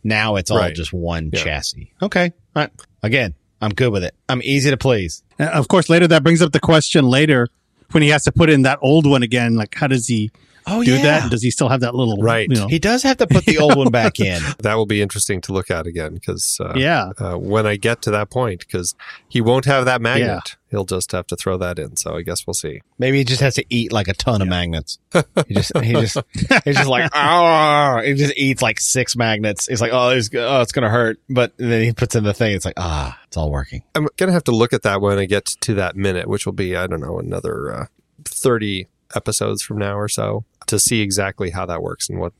now 0.04 0.36
it's 0.36 0.52
all 0.52 0.58
Right. 0.58 0.76
just 0.76 0.94
one 0.94 1.30
Yeah. 1.34 1.44
chassis. 1.44 1.92
Okay, 2.02 2.32
all 2.56 2.64
right. 2.64 2.70
Again, 3.02 3.34
I'm 3.62 3.74
good 3.74 3.92
with 3.92 4.04
it. 4.04 4.14
I'm 4.30 4.42
easy 4.44 4.70
to 4.70 4.78
please. 4.78 5.24
And 5.40 5.50
of 5.50 5.68
course, 5.68 5.90
later 5.90 6.08
that 6.08 6.24
brings 6.24 6.42
up 6.42 6.52
the 6.52 6.60
question 6.60 7.06
later 7.06 7.48
when 7.92 8.04
he 8.04 8.10
has 8.10 8.24
to 8.24 8.32
put 8.32 8.50
in 8.50 8.62
that 8.64 8.80
old 8.82 9.06
one 9.08 9.24
again. 9.24 9.56
Like, 9.56 9.74
how 9.76 9.88
does 9.88 10.08
he 10.08 10.32
Oh 10.68 10.84
do 10.84 10.98
that? 10.98 11.24
And 11.24 11.32
does 11.32 11.42
he 11.42 11.52
still 11.52 11.70
have 11.70 11.82
that 11.82 11.96
little 11.96 12.18
Right. 12.18 12.48
You 12.50 12.56
know, 12.56 12.68
He 12.68 12.80
does 12.80 13.04
have 13.04 13.18
to 13.18 13.28
put 13.28 13.46
the 13.46 13.58
old 13.58 13.76
one 13.76 13.90
back 13.90 14.20
in. 14.20 14.42
that 14.60 14.76
will 14.76 14.86
be 14.86 15.02
interesting 15.02 15.42
to 15.42 15.54
look 15.54 15.70
at 15.72 15.88
again 15.88 16.14
because 16.14 16.60
uh, 16.62 16.74
yeah. 16.76 17.12
uh, 17.18 17.36
when 17.36 17.66
I 17.66 17.76
get 17.76 18.02
to 18.04 18.12
that 18.12 18.30
point, 18.30 18.60
because 18.60 18.96
he 19.28 19.42
won't 19.42 19.66
have 19.66 19.86
that 19.86 20.02
magnet, 20.02 20.28
Yeah. 20.28 20.42
he'll 20.72 20.86
just 20.86 21.12
have 21.12 21.28
to 21.28 21.36
throw 21.36 21.58
that 21.58 21.80
in. 21.80 21.98
So 21.98 22.16
I 22.16 22.22
guess 22.22 22.46
we'll 22.48 22.54
see. 22.54 22.82
Maybe 22.98 23.18
he 23.18 23.24
just 23.24 23.42
has 23.42 23.56
to 23.56 23.66
eat 23.70 23.92
like 23.92 24.08
a 24.08 24.14
ton 24.14 24.42
of 24.42 24.48
magnets. 24.48 25.00
He 25.48 25.56
just, 25.56 25.78
he 25.78 25.94
just, 25.94 26.18
he's 26.64 26.76
just 26.78 26.88
like, 26.88 27.12
ah, 27.16 28.02
he 28.04 28.14
just 28.14 28.34
eats 28.38 28.62
like 28.62 28.80
six 28.80 29.16
magnets. 29.16 29.68
He's 29.68 29.82
like, 29.82 29.92
oh, 29.94 30.10
it's, 30.10 30.30
oh, 30.34 30.62
it's 30.62 30.72
going 30.72 30.84
to 30.84 30.90
hurt. 30.90 31.20
But 31.30 31.54
then 31.58 31.84
he 31.84 31.92
puts 31.94 32.16
in 32.16 32.24
the 32.24 32.34
thing. 32.34 32.56
It's 32.56 32.66
like, 32.66 32.76
ah, 32.78 33.20
it's 33.28 33.38
all 33.38 33.52
working. 33.52 33.84
I'm 33.96 34.08
gonna 34.18 34.32
have 34.32 34.44
to 34.46 34.52
look 34.52 34.74
at 34.74 34.84
that 34.84 35.02
when 35.02 35.18
I 35.18 35.26
get 35.26 35.46
to 35.46 35.74
that 35.76 35.96
minute, 35.96 36.28
which 36.28 36.46
will 36.46 36.54
be 36.54 36.76
I 36.76 36.86
don't 36.86 37.02
know 37.02 37.18
another 37.20 37.74
uh, 37.74 37.86
thirty 38.26 38.88
episodes 39.16 39.62
from 39.62 39.78
now 39.78 39.98
or 39.98 40.08
so 40.08 40.46
to 40.68 40.80
see 40.80 41.02
exactly 41.02 41.50
how 41.52 41.66
that 41.66 41.82
works 41.82 42.10
and 42.10 42.20
what. 42.20 42.34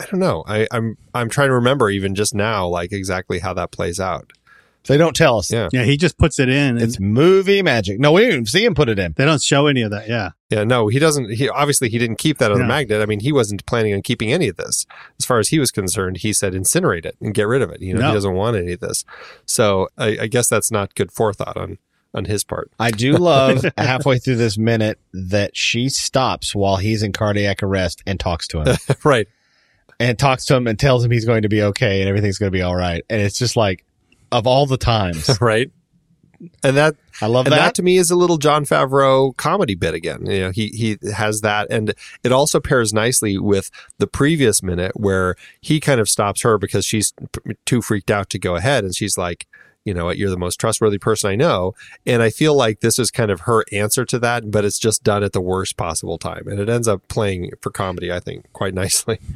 I 0.00 0.06
don't 0.10 0.20
know. 0.20 0.42
I, 0.46 0.66
I'm 0.70 0.96
I'm 1.14 1.28
trying 1.28 1.48
to 1.48 1.54
remember 1.54 1.90
even 1.90 2.14
just 2.14 2.34
now, 2.34 2.66
like 2.66 2.92
exactly 2.92 3.38
how 3.40 3.52
that 3.54 3.70
plays 3.72 4.00
out. 4.00 4.32
They 4.88 4.96
don't 4.96 5.14
tell 5.14 5.38
us. 5.38 5.52
Yeah. 5.52 5.68
Yeah, 5.70 5.84
he 5.84 5.96
just 5.96 6.18
puts 6.18 6.40
it 6.40 6.48
in. 6.48 6.76
It's 6.76 6.98
movie 6.98 7.62
magic. 7.62 8.00
No, 8.00 8.10
we 8.10 8.22
didn't 8.22 8.46
see 8.46 8.64
him 8.64 8.74
put 8.74 8.88
it 8.88 8.98
in. 8.98 9.14
they 9.16 9.24
don't 9.24 9.40
show 9.40 9.68
any 9.68 9.82
of 9.82 9.92
that. 9.92 10.08
Yeah. 10.08 10.30
Yeah, 10.50 10.64
no, 10.64 10.88
he 10.88 10.98
doesn't. 10.98 11.30
He 11.34 11.48
obviously 11.48 11.88
he 11.88 11.98
didn't 11.98 12.16
keep 12.16 12.38
that 12.38 12.50
on 12.50 12.56
the 12.58 12.64
No. 12.64 12.68
magnet. 12.68 13.00
I 13.00 13.06
mean, 13.06 13.20
he 13.20 13.30
wasn't 13.30 13.64
planning 13.66 13.94
on 13.94 14.02
keeping 14.02 14.32
any 14.32 14.48
of 14.48 14.56
this. 14.56 14.84
As 15.20 15.24
far 15.24 15.38
as 15.38 15.50
he 15.50 15.60
was 15.60 15.70
concerned, 15.70 16.16
he 16.18 16.32
said 16.32 16.52
incinerate 16.52 17.04
it 17.06 17.16
and 17.20 17.32
get 17.32 17.46
rid 17.46 17.62
of 17.62 17.70
it. 17.70 17.80
You 17.80 17.94
know, 17.94 18.00
No. 18.00 18.08
he 18.08 18.14
doesn't 18.14 18.34
want 18.34 18.56
any 18.56 18.72
of 18.72 18.80
this. 18.80 19.04
So 19.46 19.88
I, 19.98 20.18
I 20.22 20.26
guess 20.26 20.48
that's 20.48 20.72
not 20.72 20.96
good 20.96 21.12
forethought 21.12 21.56
on 21.56 21.78
on 22.14 22.24
his 22.24 22.44
part. 22.44 22.70
I 22.78 22.90
do 22.90 23.12
love 23.18 23.64
halfway 23.76 24.18
through 24.18 24.36
this 24.36 24.58
minute 24.58 24.98
that 25.12 25.56
she 25.56 25.88
stops 25.88 26.54
while 26.54 26.76
he's 26.76 27.02
in 27.02 27.12
cardiac 27.12 27.62
arrest 27.62 28.02
and 28.06 28.18
talks 28.18 28.46
to 28.48 28.62
him 28.62 28.76
right. 29.04 29.28
and 29.98 30.18
talks 30.18 30.44
to 30.46 30.56
him 30.56 30.66
and 30.66 30.78
tells 30.78 31.04
him 31.04 31.10
he's 31.10 31.24
going 31.24 31.42
to 31.42 31.48
be 31.48 31.62
okay 31.62 32.00
and 32.00 32.08
everything's 32.08 32.38
going 32.38 32.50
to 32.50 32.56
be 32.56 32.62
all 32.62 32.76
right. 32.76 33.04
And 33.08 33.20
it's 33.20 33.38
just 33.38 33.56
like, 33.56 33.84
of 34.30 34.46
all 34.46 34.66
the 34.66 34.78
times, 34.78 35.30
Right. 35.40 35.70
And 36.64 36.76
that 36.76 36.96
I 37.20 37.26
love 37.26 37.46
and 37.46 37.52
that. 37.52 37.58
that 37.58 37.74
to 37.76 37.84
me 37.84 37.98
is 37.98 38.10
a 38.10 38.16
little 38.16 38.36
Jon 38.36 38.64
Favreau 38.64 39.36
comedy 39.36 39.76
bit 39.76 39.94
again. 39.94 40.26
You 40.26 40.40
know, 40.40 40.50
he 40.50 40.68
he 40.68 40.98
has 41.14 41.42
that, 41.42 41.68
and 41.70 41.94
it 42.24 42.32
also 42.32 42.58
pairs 42.58 42.92
nicely 42.92 43.38
with 43.38 43.70
the 43.98 44.08
previous 44.08 44.60
minute 44.60 44.98
where 44.98 45.36
he 45.60 45.78
kind 45.78 46.00
of 46.00 46.08
stops 46.08 46.42
her 46.42 46.58
because 46.58 46.84
she's 46.84 47.12
too 47.64 47.80
freaked 47.80 48.10
out 48.10 48.28
to 48.30 48.40
go 48.40 48.56
ahead, 48.56 48.82
and 48.82 48.92
she's 48.92 49.16
like, 49.16 49.46
you 49.84 49.94
know 49.94 50.10
you're 50.10 50.30
the 50.30 50.38
most 50.38 50.60
trustworthy 50.60 50.98
person 50.98 51.30
I 51.30 51.36
know, 51.36 51.74
and 52.06 52.22
I 52.22 52.30
feel 52.30 52.54
like 52.54 52.80
this 52.80 52.98
is 52.98 53.10
kind 53.10 53.30
of 53.30 53.40
her 53.40 53.64
answer 53.72 54.04
to 54.06 54.18
that, 54.20 54.50
but 54.50 54.64
it's 54.64 54.78
just 54.78 55.02
done 55.02 55.22
at 55.22 55.32
the 55.32 55.40
worst 55.40 55.76
possible 55.76 56.18
time, 56.18 56.46
and 56.48 56.60
it 56.60 56.68
ends 56.68 56.88
up 56.88 57.06
playing 57.08 57.50
for 57.60 57.70
comedy, 57.70 58.12
I 58.12 58.20
think, 58.20 58.52
quite 58.52 58.74
nicely. 58.74 59.18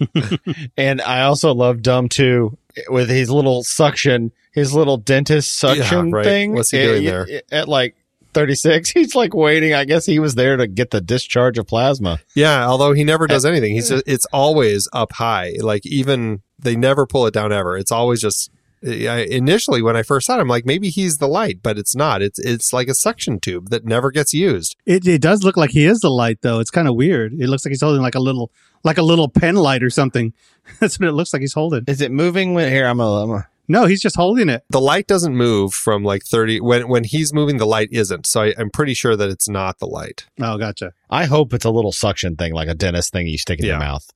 And 0.76 1.00
I 1.00 1.23
also 1.23 1.55
love 1.55 1.83
Dumb 1.83 2.09
too 2.09 2.57
with 2.88 3.09
his 3.09 3.31
little 3.31 3.62
suction, 3.65 4.33
his 4.53 4.75
little 4.75 4.97
dentist 4.97 5.57
suction 5.57 6.11
right. 6.12 6.25
thing. 6.25 6.55
What's 6.55 6.71
he 6.71 6.79
doing 6.83 7.03
it- 7.05 7.07
there? 7.07 7.26
it- 7.29 7.47
At 7.50 7.69
like 7.69 7.95
36, 8.35 8.91
he's 8.95 9.15
like 9.15 9.35
waiting. 9.35 9.73
I 9.73 9.85
guess 9.85 10.05
he 10.07 10.19
was 10.19 10.35
there 10.35 10.57
to 10.57 10.67
get 10.67 10.91
the 10.91 11.00
discharge 11.00 11.59
of 11.59 11.67
plasma. 11.67 12.21
Yeah, 12.35 12.67
although 12.69 12.93
he 12.93 13.03
never 13.05 13.26
does 13.26 13.45
eh, 13.45 13.50
anything. 13.50 13.73
He's 13.75 13.88
just, 13.88 14.05
it's 14.07 14.26
always 14.33 14.88
up 14.93 15.12
high. 15.12 15.55
Like 15.61 15.87
even 15.87 16.43
they 16.59 16.76
never 16.76 17.07
pull 17.07 17.26
it 17.26 17.35
down 17.35 17.53
ever. 17.53 17.76
It's 17.79 17.93
always 17.93 18.21
just 18.21 18.50
I, 18.85 19.26
initially 19.30 19.83
when 19.83 19.97
I 19.97 20.02
first 20.02 20.26
saw 20.26 20.37
it, 20.37 20.40
I'm 20.40 20.49
like 20.49 20.66
maybe 20.66 20.90
he's 20.90 21.18
the 21.18 21.28
light, 21.28 21.61
but 21.62 21.78
it's 21.78 21.95
not. 21.97 22.23
It's 22.23 22.38
it's 22.38 22.73
like 22.73 22.88
a 22.88 22.95
suction 22.95 23.40
tube 23.40 23.71
that 23.71 23.85
never 23.85 24.11
gets 24.11 24.35
used. 24.35 24.76
It, 24.85 25.06
it 25.06 25.23
does 25.23 25.42
look 25.42 25.56
like 25.56 25.71
he 25.71 25.87
is 25.87 26.00
the 26.00 26.11
light 26.11 26.38
though. 26.42 26.61
It's 26.61 26.71
kind 26.71 26.88
of 26.88 26.95
weird. 26.95 27.33
It 27.33 27.49
looks 27.49 27.64
like 27.64 27.71
he's 27.71 27.80
holding 27.83 28.02
like 28.02 28.14
a 28.14 28.21
little 28.21 28.50
like 28.85 28.99
a 28.99 29.02
little 29.02 29.28
pen 29.28 29.56
light 29.56 29.83
or 29.83 29.90
something. 29.90 30.33
That's 30.80 30.99
what 30.99 31.09
it 31.09 31.12
looks 31.12 31.33
like 31.33 31.40
he's 31.40 31.54
holding. 31.54 31.85
Is 31.87 32.00
it 32.00 32.12
moving 32.12 32.54
when 32.54 32.71
here? 32.71 32.87
I'm 32.87 33.00
a, 33.00 33.23
I'm 33.23 33.30
a 33.30 33.49
No, 33.68 33.87
he's 33.87 34.00
just 34.02 34.16
holding 34.16 34.49
it. 34.49 34.62
The 34.71 34.80
light 34.80 35.06
doesn't 35.06 35.35
move 35.35 35.73
from 35.75 36.04
like 36.04 36.25
30 36.25 36.61
when 36.61 36.88
when 36.88 37.04
he's 37.04 37.33
moving. 37.33 37.56
The 37.59 37.66
light 37.66 37.88
isn't. 37.92 38.26
So 38.26 38.42
I, 38.42 38.54
I'm 38.59 38.71
pretty 38.71 38.95
sure 38.95 39.16
that 39.16 39.28
it's 39.30 39.49
not 39.49 39.78
the 39.78 39.87
light. 39.87 40.26
Oh, 40.40 40.59
gotcha. 40.59 40.92
I 41.11 41.25
hope 41.25 41.54
it's 41.54 41.64
a 41.64 41.71
little 41.71 41.92
suction 41.92 42.37
thing, 42.37 42.52
like 42.52 42.68
a 42.68 42.75
dentist 42.75 43.12
thing 43.12 43.26
you 43.26 43.38
stick 43.38 43.59
in 43.59 43.66
your 43.66 43.78
mouth, 43.78 44.09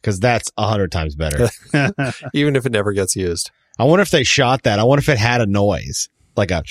because 0.00 0.20
that's 0.20 0.50
a 0.58 0.66
hundred 0.66 0.92
times 0.92 1.14
better. 1.14 1.48
Even 2.34 2.56
if 2.56 2.66
it 2.66 2.72
never 2.72 2.92
gets 2.92 3.14
used. 3.16 3.50
I 3.78 3.84
wonder 3.84 4.02
if 4.02 4.10
they 4.10 4.24
shot 4.24 4.64
that. 4.64 4.78
I 4.78 4.84
wonder 4.84 5.00
if 5.00 5.08
it 5.08 5.18
had 5.18 5.40
a 5.40 5.46
noise, 5.46 6.08
like 6.36 6.50
a, 6.50 6.62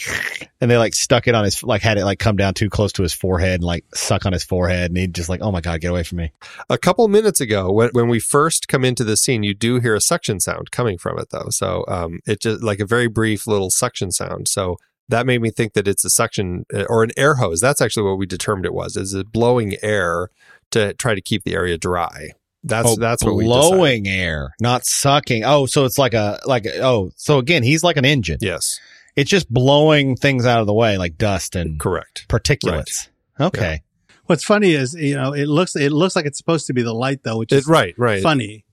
and 0.62 0.70
they 0.70 0.78
like 0.78 0.94
stuck 0.94 1.28
it 1.28 1.36
on 1.36 1.44
his, 1.44 1.64
like 1.64 1.82
had 1.82 1.98
it 1.98 2.06
like 2.06 2.20
come 2.20 2.36
down 2.36 2.54
too 2.54 2.70
close 2.70 2.92
to 2.94 3.04
his 3.04 3.14
forehead 3.14 3.56
and 3.56 3.64
like 3.64 3.84
suck 3.96 4.26
on 4.26 4.34
his 4.34 4.44
forehead, 4.44 4.92
and 4.92 4.98
he 4.98 5.08
just 5.08 5.30
like, 5.30 5.42
oh 5.42 5.52
my 5.52 5.62
god, 5.62 5.82
get 5.82 5.90
away 5.92 6.04
from 6.04 6.20
me. 6.20 6.32
A 6.70 6.78
couple 6.78 7.08
minutes 7.08 7.42
ago, 7.42 7.72
when, 7.72 7.90
when 7.94 8.10
we 8.10 8.20
first 8.20 8.68
come 8.68 8.86
into 8.86 9.04
the 9.04 9.18
scene, 9.18 9.44
you 9.44 9.54
do 9.54 9.80
hear 9.80 9.96
a 9.96 10.02
suction 10.02 10.40
sound 10.40 10.72
coming 10.72 10.98
from 10.98 11.18
it, 11.18 11.30
though. 11.32 11.48
So 11.50 11.84
um, 11.88 12.20
it 12.28 12.42
just 12.42 12.62
like 12.62 12.80
a 12.80 12.86
very 12.86 13.08
brief 13.08 13.48
little 13.48 13.70
suction 13.72 14.12
sound. 14.12 14.48
So 14.48 14.78
that 15.08 15.26
made 15.26 15.42
me 15.42 15.50
think 15.50 15.74
that 15.74 15.88
it's 15.88 16.06
a 16.06 16.10
suction 16.10 16.66
uh, 16.72 16.84
or 16.84 17.02
an 17.04 17.12
air 17.18 17.36
hose. 17.36 17.60
That's 17.60 17.82
actually 17.82 18.04
what 18.04 18.20
we 18.20 18.28
determined 18.28 18.68
it 18.68 18.74
was. 18.74 18.96
Is 18.96 19.16
it 19.16 19.32
blowing 19.32 19.76
air 19.82 20.30
to 20.72 20.94
try 20.94 21.16
to 21.16 21.22
keep 21.22 21.44
the 21.44 21.56
area 21.56 21.78
dry? 21.80 22.34
That's 22.64 22.90
oh, 22.90 22.96
that's 22.96 23.24
what 23.24 23.36
we 23.36 23.46
blowing 23.46 24.08
air, 24.08 24.54
not 24.60 24.86
sucking. 24.86 25.44
Oh, 25.46 25.66
so 25.66 25.86
it's 25.86 25.98
like 25.98 26.14
a 26.14 26.40
like 26.46 26.66
a, 26.66 26.82
oh, 26.82 27.12
so 27.16 27.38
again, 27.38 27.64
he's 27.64 27.84
like 27.84 27.96
an 27.98 28.06
engine. 28.06 28.40
Yes, 28.42 28.80
It's 29.16 29.30
just 29.30 29.52
blowing 29.52 30.16
things 30.18 30.46
out 30.46 30.60
of 30.60 30.68
the 30.68 30.74
way, 30.74 30.98
like 30.98 31.18
dust 31.18 31.56
and 31.56 31.80
correct. 31.80 32.28
particulates. 32.28 33.08
Okay. 33.40 33.82
What's 34.26 34.44
funny 34.44 34.72
is 34.74 34.94
you 34.94 35.16
know 35.16 35.34
it 35.34 35.46
looks 35.48 35.76
it 35.76 35.92
looks 35.92 36.16
like 36.16 36.26
it's 36.26 36.38
supposed 36.38 36.68
to 36.68 36.74
be 36.74 36.82
the 36.82 36.94
light 36.94 37.24
though, 37.24 37.38
which 37.38 37.52
It, 37.52 37.60
is 37.60 37.68
right, 37.68 37.96
right, 37.98 38.22
funny 38.22 38.66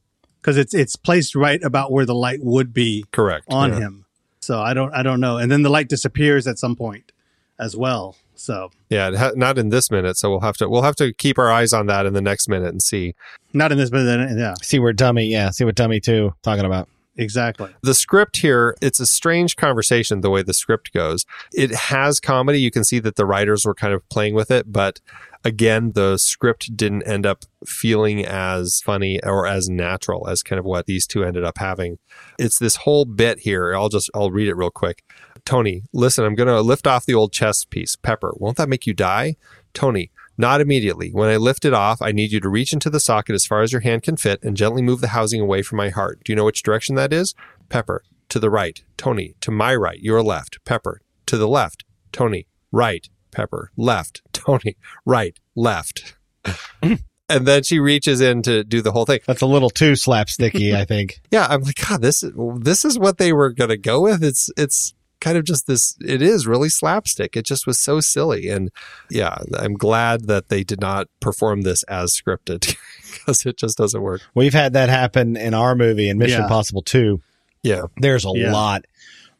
because 0.42 0.56
it's 0.58 0.74
it's 0.74 0.96
placed 0.96 1.34
right 1.34 1.62
about 1.62 1.92
where 1.92 2.04
the 2.04 2.14
light 2.14 2.40
would 2.42 2.74
be 2.74 3.04
correct. 3.12 3.46
on 3.48 3.70
yeah. 3.72 3.78
him. 3.78 4.06
So 4.40 4.60
I 4.60 4.74
don't 4.74 4.92
I 4.92 5.02
don't 5.02 5.20
know. 5.20 5.38
And 5.38 5.50
then 5.50 5.62
the 5.62 5.70
light 5.70 5.88
disappears 5.88 6.46
at 6.46 6.58
some 6.58 6.76
point 6.76 7.12
as 7.58 7.76
well. 7.76 8.16
So 8.36 8.70
Yeah, 8.90 9.16
ha- 9.16 9.32
not 9.34 9.58
in 9.58 9.70
this 9.70 9.90
minute. 9.90 10.16
So 10.16 10.30
we'll 10.30 10.40
have 10.40 10.56
to 10.58 10.68
we'll 10.68 10.82
have 10.82 10.96
to 10.96 11.12
keep 11.12 11.38
our 11.38 11.50
eyes 11.50 11.72
on 11.72 11.86
that 11.86 12.06
in 12.06 12.12
the 12.12 12.20
next 12.22 12.48
minute 12.48 12.68
and 12.68 12.82
see. 12.82 13.14
not 13.52 13.72
in 13.72 13.78
this, 13.78 13.90
minute. 13.90 14.38
yeah, 14.38 14.54
See 14.62 14.78
where 14.78 14.92
dummy, 14.92 15.26
yeah, 15.26 15.50
see 15.50 15.64
what 15.64 15.74
dummy 15.74 16.00
two 16.00 16.34
talking 16.42 16.64
about. 16.64 16.88
exactly. 17.16 17.70
the 17.82 17.94
script 17.94 18.36
here 18.36 18.76
it's 18.82 19.00
a 19.00 19.06
strange 19.06 19.56
conversation 19.56 20.20
the 20.20 20.28
way 20.28 20.42
the 20.42 20.52
script 20.52 20.92
goes 20.92 21.24
it 21.54 21.74
has 21.74 22.20
comedy 22.20 22.60
you 22.60 22.70
can 22.70 22.84
see 22.84 22.98
that 22.98 23.16
the 23.16 23.24
writers 23.24 23.64
were 23.64 23.74
kind 23.74 23.94
of 23.94 24.06
playing 24.10 24.34
with 24.34 24.50
it 24.50 24.70
but 24.70 25.00
again 25.42 25.92
the 25.92 26.18
script 26.18 26.76
didn't 26.76 27.02
end 27.04 27.24
up 27.24 27.44
feeling 27.64 28.22
as 28.26 28.82
funny 28.84 29.18
or 29.24 29.46
as 29.46 29.66
natural 29.70 30.28
as 30.28 30.42
kind 30.42 30.58
of 30.58 30.66
what 30.66 30.84
these 30.84 31.06
two 31.06 31.24
ended 31.24 31.42
up 31.42 31.56
having 31.56 31.96
it's 32.38 32.58
this 32.58 32.76
whole 32.76 33.06
bit 33.06 33.38
here 33.40 33.74
i'll 33.74 33.88
just 33.88 34.10
i'll 34.14 34.30
read 34.30 34.48
it 34.48 34.54
real 34.54 34.70
quick 34.70 35.02
tony 35.46 35.82
listen 35.94 36.24
i'm 36.24 36.34
going 36.34 36.48
to 36.48 36.60
lift 36.60 36.86
off 36.86 37.06
the 37.06 37.14
old 37.14 37.32
chest 37.32 37.70
piece 37.70 37.96
pepper 37.96 38.34
won't 38.36 38.58
that 38.58 38.68
make 38.68 38.86
you 38.86 38.92
die 38.92 39.36
tony 39.72 40.10
not 40.38 40.60
immediately. 40.60 41.10
When 41.10 41.28
I 41.28 41.36
lift 41.36 41.64
it 41.64 41.72
off, 41.72 42.02
I 42.02 42.12
need 42.12 42.32
you 42.32 42.40
to 42.40 42.48
reach 42.48 42.72
into 42.72 42.90
the 42.90 43.00
socket 43.00 43.34
as 43.34 43.46
far 43.46 43.62
as 43.62 43.72
your 43.72 43.80
hand 43.80 44.02
can 44.02 44.16
fit 44.16 44.42
and 44.42 44.56
gently 44.56 44.82
move 44.82 45.00
the 45.00 45.08
housing 45.08 45.40
away 45.40 45.62
from 45.62 45.78
my 45.78 45.88
heart. 45.88 46.20
Do 46.24 46.32
you 46.32 46.36
know 46.36 46.44
which 46.44 46.62
direction 46.62 46.94
that 46.96 47.12
is? 47.12 47.34
Pepper, 47.68 48.02
to 48.28 48.38
the 48.38 48.50
right. 48.50 48.82
Tony, 48.96 49.34
to 49.40 49.50
my 49.50 49.74
right. 49.74 49.98
Your 50.00 50.22
left. 50.22 50.62
Pepper, 50.64 51.00
to 51.26 51.36
the 51.36 51.48
left. 51.48 51.84
Tony, 52.12 52.46
right. 52.70 53.08
Pepper, 53.30 53.70
left. 53.76 54.22
Tony, 54.32 54.76
right. 55.04 55.38
Left. 55.54 56.16
and 56.82 57.00
then 57.28 57.62
she 57.62 57.78
reaches 57.78 58.20
in 58.20 58.42
to 58.42 58.62
do 58.62 58.82
the 58.82 58.92
whole 58.92 59.06
thing. 59.06 59.20
That's 59.26 59.42
a 59.42 59.46
little 59.46 59.70
too 59.70 59.92
slapsticky, 59.92 60.74
I 60.74 60.84
think. 60.84 61.20
Yeah, 61.30 61.46
I'm 61.48 61.62
like, 61.62 61.76
God, 61.86 62.00
this 62.00 62.22
is 62.22 62.32
this 62.60 62.84
is 62.84 62.98
what 62.98 63.18
they 63.18 63.32
were 63.32 63.50
gonna 63.50 63.76
go 63.76 64.00
with. 64.00 64.22
It's 64.22 64.48
it's 64.56 64.94
kind 65.20 65.36
of 65.38 65.44
just 65.44 65.66
this. 65.66 65.96
It 66.00 66.22
is 66.22 66.46
really 66.46 66.68
slapstick. 66.68 67.36
It 67.36 67.44
just 67.44 67.66
was 67.66 67.78
so 67.78 68.00
silly, 68.00 68.48
and 68.48 68.70
yeah, 69.10 69.36
I'm 69.58 69.74
glad 69.74 70.26
that 70.28 70.48
they 70.48 70.62
did 70.64 70.80
not 70.80 71.08
perform 71.20 71.62
this 71.62 71.82
as 71.84 72.12
scripted 72.12 72.76
because 73.12 73.44
it 73.46 73.56
just 73.56 73.78
doesn't 73.78 74.00
work. 74.02 74.20
We've 74.34 74.54
had 74.54 74.72
that 74.74 74.88
happen 74.88 75.36
in 75.36 75.54
our 75.54 75.74
movie 75.74 76.08
in 76.08 76.18
Mission 76.18 76.38
Yeah. 76.40 76.44
Impossible 76.44 76.82
2. 76.82 77.20
Yeah, 77.62 77.82
There's 77.96 78.24
a 78.24 78.30
Yeah. 78.34 78.52
lot 78.52 78.84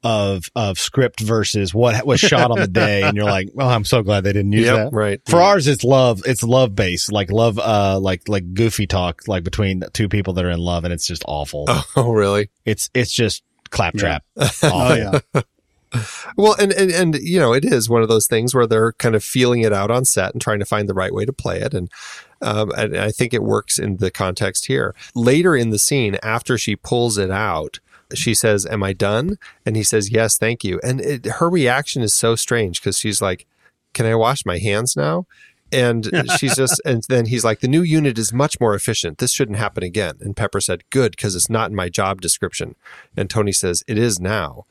of 0.04 0.44
of 0.54 0.78
script 0.78 1.20
versus 1.20 1.74
what 1.74 2.06
was 2.06 2.20
shot 2.20 2.50
on 2.50 2.58
the 2.60 2.66
day 2.68 3.02
and 3.02 3.16
you're 3.16 3.24
like, 3.26 3.48
"Well, 3.54 3.68
I'm 3.68 3.84
so 3.84 4.02
glad 4.02 4.22
they 4.24 4.32
didn't 4.32 4.52
use 4.52 4.66
Yep, 4.66 4.76
that." 4.76 4.92
right. 4.96 5.20
For 5.26 5.40
ours 5.40 5.66
it's 5.66 5.82
love, 5.82 6.22
it's 6.26 6.42
love 6.44 6.74
based, 6.76 7.10
like 7.10 7.32
love 7.32 7.58
uh 7.58 7.98
like 8.00 8.28
like 8.28 8.52
goofy 8.54 8.86
talk 8.86 9.22
like 9.26 9.42
between 9.42 9.82
two 9.94 10.08
people 10.08 10.34
that 10.34 10.44
are 10.44 10.50
in 10.50 10.58
love 10.60 10.84
and 10.84 10.92
it's 10.92 11.06
just 11.06 11.24
awful. 11.26 11.66
Oh, 11.96 12.12
really? 12.12 12.50
It's 12.64 12.88
it's 12.94 13.10
just 13.12 13.42
claptrap. 13.70 14.22
Awful. 14.36 14.70
Oh 14.72 14.94
yeah. 15.34 15.40
Well, 16.36 16.54
and, 16.58 16.72
and 16.72 16.90
and 16.90 17.14
you 17.16 17.38
know, 17.38 17.52
it 17.52 17.64
is 17.64 17.88
one 17.88 18.02
of 18.02 18.08
those 18.08 18.26
things 18.26 18.54
where 18.54 18.66
they're 18.66 18.92
kind 18.92 19.14
of 19.14 19.24
feeling 19.24 19.62
it 19.62 19.72
out 19.72 19.90
on 19.90 20.04
set 20.04 20.32
and 20.32 20.40
trying 20.40 20.58
to 20.58 20.64
find 20.64 20.88
the 20.88 20.94
right 20.94 21.14
way 21.14 21.24
to 21.24 21.32
play 21.32 21.60
it, 21.60 21.74
and 21.74 21.90
um, 22.42 22.70
and 22.76 22.96
I 22.96 23.10
think 23.10 23.32
it 23.32 23.42
works 23.42 23.78
in 23.78 23.98
the 23.98 24.10
context 24.10 24.66
here. 24.66 24.94
Later 25.14 25.56
in 25.56 25.70
the 25.70 25.78
scene, 25.78 26.18
after 26.22 26.58
she 26.58 26.76
pulls 26.76 27.18
it 27.18 27.30
out, 27.30 27.78
she 28.14 28.34
says, 28.34 28.66
"Am 28.66 28.82
I 28.82 28.92
done?" 28.92 29.38
And 29.64 29.76
he 29.76 29.82
says, 29.82 30.10
"Yes, 30.10 30.38
thank 30.38 30.64
you." 30.64 30.80
And 30.82 31.00
it, 31.00 31.26
her 31.26 31.48
reaction 31.48 32.02
is 32.02 32.14
so 32.14 32.36
strange 32.36 32.80
because 32.80 32.98
she's 32.98 33.22
like, 33.22 33.46
"Can 33.94 34.06
I 34.06 34.14
wash 34.14 34.44
my 34.44 34.58
hands 34.58 34.96
now?" 34.96 35.26
And 35.72 36.10
she's 36.38 36.56
just, 36.56 36.80
and 36.84 37.02
then 37.08 37.26
he's 37.26 37.44
like, 37.44 37.58
the 37.58 37.68
new 37.68 37.82
unit 37.82 38.18
is 38.18 38.32
much 38.32 38.60
more 38.60 38.74
efficient. 38.74 39.18
This 39.18 39.32
shouldn't 39.32 39.58
happen 39.58 39.82
again. 39.82 40.14
And 40.20 40.36
Pepper 40.36 40.60
said, 40.60 40.88
good, 40.90 41.12
because 41.12 41.34
it's 41.34 41.50
not 41.50 41.70
in 41.70 41.76
my 41.76 41.88
job 41.88 42.20
description. 42.20 42.76
And 43.16 43.28
Tony 43.28 43.50
says, 43.50 43.82
it 43.88 43.98
is 43.98 44.20
now 44.20 44.64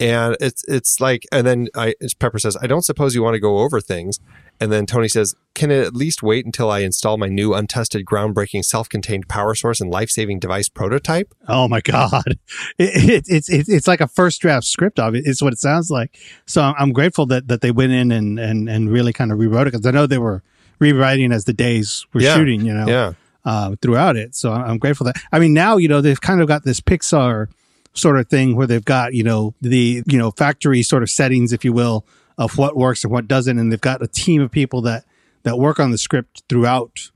and 0.00 0.36
it's 0.40 0.64
it's 0.68 1.00
like 1.00 1.24
and 1.30 1.46
then 1.46 1.68
I 1.74 1.94
Pepper 2.18 2.38
says 2.38 2.56
I 2.60 2.66
don't 2.66 2.82
suppose 2.84 3.14
you 3.14 3.22
want 3.22 3.34
to 3.34 3.40
go 3.40 3.58
over 3.58 3.80
things 3.80 4.18
and 4.60 4.70
then 4.72 4.86
Tony 4.86 5.08
says 5.08 5.34
can 5.54 5.70
it 5.70 5.84
at 5.86 5.94
least 5.94 6.22
wait 6.22 6.44
until 6.46 6.70
I 6.70 6.80
install 6.80 7.18
my 7.18 7.28
new 7.28 7.54
untested 7.54 8.04
groundbreaking 8.04 8.64
self-contained 8.64 9.28
power 9.28 9.54
source 9.54 9.80
and 9.80 9.90
life-saving 9.90 10.38
device 10.40 10.68
prototype 10.68 11.32
Oh 11.48 11.68
my 11.68 11.80
god, 11.80 12.38
it, 12.78 13.10
it, 13.10 13.24
it's 13.28 13.48
it's 13.48 13.68
it's 13.68 13.86
like 13.86 14.00
a 14.00 14.08
first 14.08 14.40
draft 14.40 14.66
script 14.66 14.98
of 14.98 15.14
it. 15.14 15.24
It's 15.26 15.42
what 15.42 15.52
it 15.52 15.58
sounds 15.58 15.90
like. 15.90 16.16
So 16.46 16.62
I'm, 16.62 16.74
I'm 16.78 16.92
grateful 16.92 17.26
that 17.26 17.48
that 17.48 17.60
they 17.60 17.70
went 17.70 17.92
in 17.92 18.10
and 18.10 18.38
and 18.38 18.68
and 18.68 18.90
really 18.90 19.12
kind 19.12 19.30
of 19.30 19.38
rewrote 19.38 19.66
it 19.68 19.72
because 19.72 19.86
I 19.86 19.90
know 19.90 20.06
they 20.06 20.18
were 20.18 20.42
rewriting 20.78 21.32
as 21.32 21.44
the 21.44 21.52
days 21.52 22.06
were 22.12 22.20
Yeah. 22.22 22.34
shooting. 22.36 22.62
You 22.62 22.74
know, 22.74 22.86
yeah 22.88 23.12
uh, 23.44 23.74
throughout 23.82 24.16
it. 24.16 24.34
So 24.34 24.52
I'm 24.52 24.78
grateful 24.78 25.04
that 25.06 25.16
I 25.32 25.38
mean 25.38 25.52
now 25.52 25.76
you 25.76 25.88
know 25.88 26.00
they've 26.00 26.20
kind 26.20 26.40
of 26.40 26.48
got 26.48 26.64
this 26.64 26.80
Pixar 26.80 27.48
sort 27.94 28.18
of 28.18 28.28
thing 28.28 28.56
where 28.56 28.66
they've 28.66 28.84
got, 28.84 29.14
you 29.14 29.22
know, 29.22 29.54
the, 29.60 30.02
you 30.06 30.18
know, 30.18 30.30
factory 30.30 30.82
sort 30.82 31.02
of 31.02 31.10
settings, 31.10 31.52
if 31.52 31.64
you 31.64 31.72
will, 31.72 32.06
of 32.38 32.56
what 32.56 32.76
works 32.76 33.04
and 33.04 33.12
what 33.12 33.28
doesn't. 33.28 33.58
And 33.58 33.70
they've 33.70 33.80
got 33.80 34.02
a 34.02 34.06
team 34.08 34.40
of 34.40 34.50
people 34.50 34.80
that, 34.82 35.04
that 35.42 35.58
work 35.58 35.78
on 35.78 35.90
the 35.90 35.98
script 35.98 36.42
throughout 36.48 37.10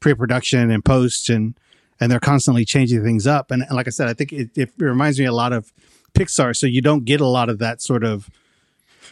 pre-production 0.00 0.70
and 0.70 0.84
post 0.84 1.28
and, 1.28 1.54
and 1.98 2.10
they're 2.10 2.20
constantly 2.20 2.64
changing 2.64 3.02
things 3.02 3.26
up. 3.26 3.50
And, 3.50 3.62
and 3.62 3.72
like 3.72 3.86
I 3.86 3.90
said, 3.90 4.08
I 4.08 4.14
think 4.14 4.32
it, 4.32 4.50
it 4.56 4.70
reminds 4.78 5.18
me 5.18 5.26
a 5.26 5.32
lot 5.32 5.52
of 5.52 5.72
Pixar. 6.14 6.56
So 6.56 6.66
you 6.66 6.80
don't 6.80 7.04
get 7.04 7.20
a 7.20 7.26
lot 7.26 7.48
of 7.48 7.58
that 7.58 7.82
sort 7.82 8.04
of 8.04 8.30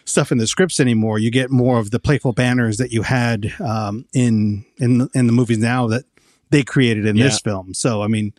stuff 0.05 0.33
in 0.33 0.39
the 0.39 0.47
scripts 0.47 0.81
anymore. 0.81 1.19
You 1.19 1.31
get 1.31 1.51
more 1.51 1.79
of 1.79 1.91
the 1.91 1.99
playful 1.99 2.33
banners 2.33 2.79
that 2.79 2.93
you 2.93 3.03
had 3.03 3.53
um, 3.61 4.07
in 4.15 4.65
in 4.79 5.09
in 5.15 5.27
the 5.27 5.33
movies 5.33 5.59
now 5.59 5.87
that 5.89 6.05
they 6.51 6.63
created 6.63 7.05
in 7.07 7.17
Yeah. 7.17 7.25
this 7.25 7.41
film. 7.41 7.75
So 7.75 8.03
I 8.03 8.07
mean, 8.07 8.33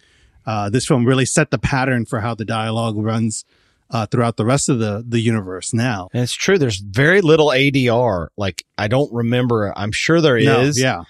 uh, 0.50 0.68
this 0.68 0.88
film 0.88 1.06
really 1.06 1.26
set 1.26 1.52
the 1.52 1.60
pattern 1.60 2.06
for 2.06 2.22
how 2.22 2.34
the 2.34 2.44
dialogue 2.44 2.98
runs 2.98 3.46
uh, 3.92 4.08
throughout 4.08 4.36
the 4.36 4.46
rest 4.46 4.68
of 4.68 4.80
the 4.80 5.06
the 5.08 5.20
universe. 5.20 5.76
Now, 5.76 6.10
And 6.12 6.24
it's 6.24 6.34
true. 6.34 6.58
There's 6.58 6.80
very 6.80 7.22
little 7.22 7.50
ADR. 7.50 8.30
Like 8.36 8.66
I 8.76 8.88
don't 8.88 9.14
remember. 9.14 9.72
I'm 9.78 9.92
sure 9.92 10.22
there 10.22 10.38
is. 10.38 10.78
No, 10.78 10.84
yeah, 10.84 11.04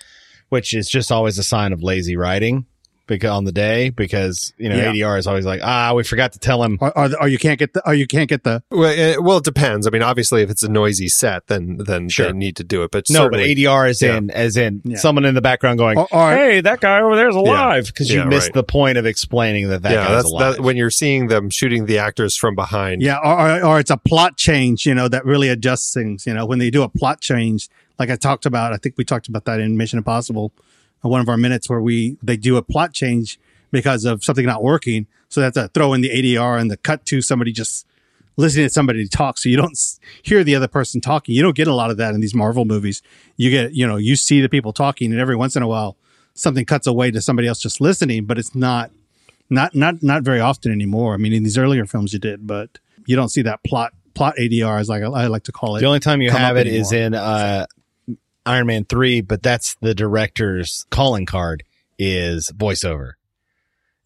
which 0.50 0.74
is 0.74 0.90
just 0.90 1.10
always 1.10 1.38
a 1.38 1.44
sign 1.44 1.72
of 1.72 1.82
lazy 1.82 2.18
writing 2.18 2.66
because 3.16 3.30
on 3.32 3.44
the 3.44 3.52
day 3.52 3.90
because 3.90 4.54
you 4.58 4.70
know 4.70 4.76
Yeah. 4.78 4.94
ADR 4.94 5.18
is 5.20 5.28
always 5.28 5.46
like 5.46 5.60
ah 5.64 5.94
we 5.94 6.04
forgot 6.04 6.32
to 6.34 6.40
tell 6.40 6.64
him 6.64 6.78
or, 6.80 6.98
or, 6.98 7.10
or 7.22 7.28
you 7.28 7.38
can't 7.38 7.60
get 7.60 7.74
the 7.74 7.86
or 7.88 7.94
you 7.94 8.08
can't 8.08 8.30
get 8.30 8.44
the 8.46 8.64
Well, 8.72 8.90
it, 8.92 9.22
well, 9.22 9.38
it 9.40 9.44
depends. 9.44 9.86
I 9.86 9.90
mean, 9.90 10.02
obviously, 10.04 10.42
if 10.42 10.50
it's 10.50 10.64
a 10.64 10.70
noisy 10.70 11.10
set, 11.10 11.48
then 11.48 11.78
then 11.86 12.08
Sure. 12.10 12.28
they 12.28 12.34
need 12.34 12.56
to 12.56 12.64
do 12.64 12.84
it. 12.84 12.92
But 12.92 13.06
no 13.10 13.30
but 13.30 13.40
ADR 13.40 13.90
is 13.90 14.02
Yeah. 14.02 14.18
in 14.18 14.32
as 14.32 14.56
in 14.56 14.82
Yeah. 14.86 14.98
someone 14.98 15.26
in 15.26 15.36
the 15.36 15.42
background 15.42 15.80
going 15.80 15.98
or, 15.98 16.08
or 16.12 16.32
hey 16.36 16.62
that 16.62 16.80
guy 16.80 17.02
over 17.02 17.16
there's 17.16 17.36
alive 17.36 17.88
because 17.88 18.10
you 18.10 18.20
Yeah, 18.20 18.26
missed 18.26 18.48
right. 18.48 18.54
the 18.54 18.64
point 18.64 18.98
of 18.98 19.06
explaining 19.06 19.68
that 19.70 19.82
that 19.82 19.92
yeah, 19.92 20.06
guy's 20.06 20.12
that's 20.24 20.26
alive. 20.32 20.56
that 20.58 20.64
when 20.64 20.78
you're 20.78 20.90
seeing 20.92 21.28
them 21.28 21.50
shooting 21.50 21.86
the 21.88 21.98
actors 21.98 22.36
from 22.38 22.56
behind. 22.56 23.02
Yeah, 23.02 23.18
or, 23.18 23.40
or, 23.50 23.64
or 23.66 23.80
it's 23.80 23.92
a 23.92 23.98
plot 23.98 24.38
change, 24.38 24.86
you 24.86 24.94
know, 24.96 25.08
that 25.08 25.26
really 25.26 25.50
adjusts 25.50 25.94
things. 25.94 26.26
You 26.28 26.34
know, 26.34 26.46
when 26.46 26.60
they 26.60 26.70
do 26.70 26.84
a 26.84 26.90
plot 26.90 27.22
change, 27.22 27.70
like 27.98 28.10
I 28.10 28.16
talked 28.16 28.46
about, 28.46 28.74
I 28.74 28.78
think 28.78 28.96
we 28.98 29.04
talked 29.04 29.28
about 29.28 29.46
that 29.46 29.60
in 29.60 29.76
Mission 29.78 29.98
Impossible, 29.98 30.54
one 31.02 31.22
of 31.22 31.30
our 31.30 31.38
minutes 31.38 31.70
where 31.70 31.82
we 31.82 32.18
they 32.22 32.38
do 32.38 32.58
a 32.58 32.62
plot 32.62 32.94
change 32.94 33.40
because 33.72 34.06
of 34.06 34.24
something 34.24 34.46
not 34.46 34.64
working. 34.64 35.08
So 35.30 35.42
they 35.42 35.46
have 35.46 35.54
to 35.54 35.68
throw 35.70 35.94
in 35.94 36.02
the 36.02 36.10
ADR 36.10 36.60
and 36.60 36.72
the 36.72 36.78
cut 36.78 37.06
to 37.08 37.22
somebody 37.22 37.52
just 37.52 37.86
listening 38.38 38.66
to 38.66 38.70
somebody 38.70 39.08
talk. 39.08 39.38
So 39.38 39.50
you 39.50 39.58
don't 39.58 39.78
hear 40.24 40.44
the 40.44 40.56
other 40.56 40.68
person 40.68 41.02
talking. 41.02 41.36
You 41.36 41.44
don't 41.44 41.56
get 41.56 41.68
a 41.68 41.74
lot 41.74 41.92
of 41.92 41.98
that 41.98 42.16
in 42.16 42.22
these 42.22 42.34
Marvel 42.34 42.66
movies. 42.66 43.02
You 43.38 43.52
get, 43.52 43.74
you 43.74 43.86
know, 43.86 43.98
you 43.98 44.16
see 44.16 44.42
the 44.42 44.50
people 44.50 44.74
talking, 44.74 45.12
and 45.12 45.20
every 45.20 45.36
once 45.36 45.56
in 45.56 45.62
a 45.62 45.68
while, 45.68 45.98
something 46.34 46.66
cuts 46.66 46.88
away 46.88 47.12
to 47.12 47.22
somebody 47.22 47.48
else 47.48 47.62
just 47.62 47.80
listening, 47.80 48.26
but 48.26 48.40
it's 48.40 48.56
not 48.56 48.92
not 49.50 49.76
not 49.76 50.02
not 50.02 50.24
very 50.24 50.40
often 50.40 50.72
anymore. 50.72 51.14
I 51.14 51.18
mean, 51.18 51.34
in 51.34 51.44
these 51.44 51.58
earlier 51.58 51.86
films, 51.86 52.14
you 52.14 52.20
did, 52.20 52.48
but 52.48 52.80
you 53.06 53.16
don't 53.16 53.30
see 53.30 53.42
that 53.44 53.64
plot 53.64 53.94
plot 54.14 54.36
ADR 54.40 54.80
as 54.80 54.90
like 54.90 55.04
I 55.04 55.28
like 55.28 55.44
to 55.44 55.52
call 55.52 55.76
it. 55.76 55.82
the 55.82 55.88
only 55.88 56.00
time 56.00 56.22
you 56.22 56.32
have 56.32 56.58
it 56.58 56.68
is 56.68 56.92
anymore. 56.92 57.08
in 57.08 57.14
uh 57.16 57.66
Iron 58.50 58.68
Man 58.68 58.86
3 58.86 59.22
but 59.22 59.42
that's 59.44 59.76
the 59.82 59.94
director's 59.96 60.86
calling 60.90 61.26
card 61.26 61.64
is 61.98 62.52
voiceover 62.56 63.12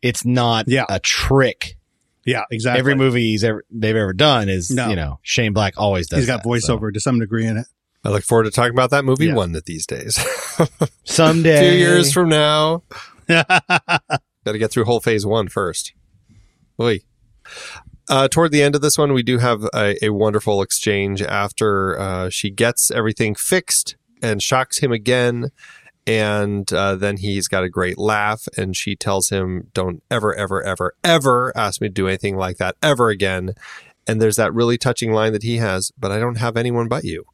it's 0.01 0.25
not 0.25 0.65
Yeah. 0.67 0.85
a 0.89 0.99
trick 0.99 1.77
yeah, 2.25 2.43
exactly. 2.51 2.79
every 2.79 2.95
movie 2.95 3.21
he's 3.31 3.43
ever 3.43 3.63
they've 3.69 3.95
ever 3.95 4.13
done 4.13 4.49
is 4.49 4.71
No. 4.71 4.89
you 4.89 4.95
know 4.95 5.19
Shane 5.23 5.53
Black 5.53 5.73
always 5.77 6.07
does 6.07 6.19
he's 6.19 6.27
got 6.27 6.43
that, 6.43 6.49
voiceover 6.49 6.93
to 6.93 6.99
some 6.99 7.19
degree 7.19 7.45
in 7.45 7.57
it. 7.57 7.67
I 8.05 8.09
look 8.09 8.23
forward 8.23 8.43
to 8.45 8.51
talking 8.51 8.73
about 8.73 8.89
that 8.91 9.05
movie 9.05 9.27
Yeah. 9.27 9.35
one 9.35 9.55
of 9.55 9.63
these 9.65 9.85
days. 9.85 10.17
someday 11.05 11.69
Two 11.71 11.77
years 11.77 12.11
from 12.13 12.29
now, 12.29 12.83
got 13.27 14.21
to 14.45 14.57
get 14.57 14.71
through 14.71 14.85
whole 14.85 14.99
phase 14.99 15.25
one 15.25 15.47
first. 15.47 15.93
Oy. 16.81 16.99
Uh, 18.09 18.27
toward 18.27 18.51
the 18.51 18.61
end 18.61 18.75
of 18.75 18.81
this 18.81 18.97
one, 18.97 19.13
we 19.13 19.23
do 19.23 19.37
have 19.37 19.63
a, 19.73 19.95
a 20.03 20.09
wonderful 20.09 20.61
exchange 20.61 21.21
after 21.21 21.97
uh, 21.99 22.29
she 22.29 22.49
gets 22.49 22.91
everything 22.91 23.35
fixed 23.35 23.95
and 24.23 24.41
shocks 24.41 24.79
him 24.79 24.91
again. 24.91 25.51
And 26.05 26.71
uh, 26.73 26.95
then 26.95 27.17
he's 27.17 27.47
got 27.47 27.63
a 27.63 27.69
great 27.69 27.97
laugh, 27.97 28.47
and 28.57 28.75
she 28.75 28.95
tells 28.95 29.29
him, 29.29 29.69
Don't 29.73 30.03
ever, 30.09 30.35
ever, 30.35 30.61
ever, 30.63 30.95
ever 31.03 31.53
ask 31.55 31.79
me 31.79 31.87
to 31.87 31.93
do 31.93 32.07
anything 32.07 32.35
like 32.35 32.57
that 32.57 32.75
ever 32.81 33.09
again. 33.09 33.53
And 34.05 34.21
there's 34.21 34.35
that 34.35 34.53
really 34.53 34.77
touching 34.77 35.13
line 35.13 35.31
that 35.31 35.43
he 35.43 35.57
has, 35.57 35.91
But 35.97 36.11
I 36.11 36.19
don't 36.19 36.39
have 36.39 36.57
anyone 36.57 36.87
but 36.89 37.03
you. 37.03 37.25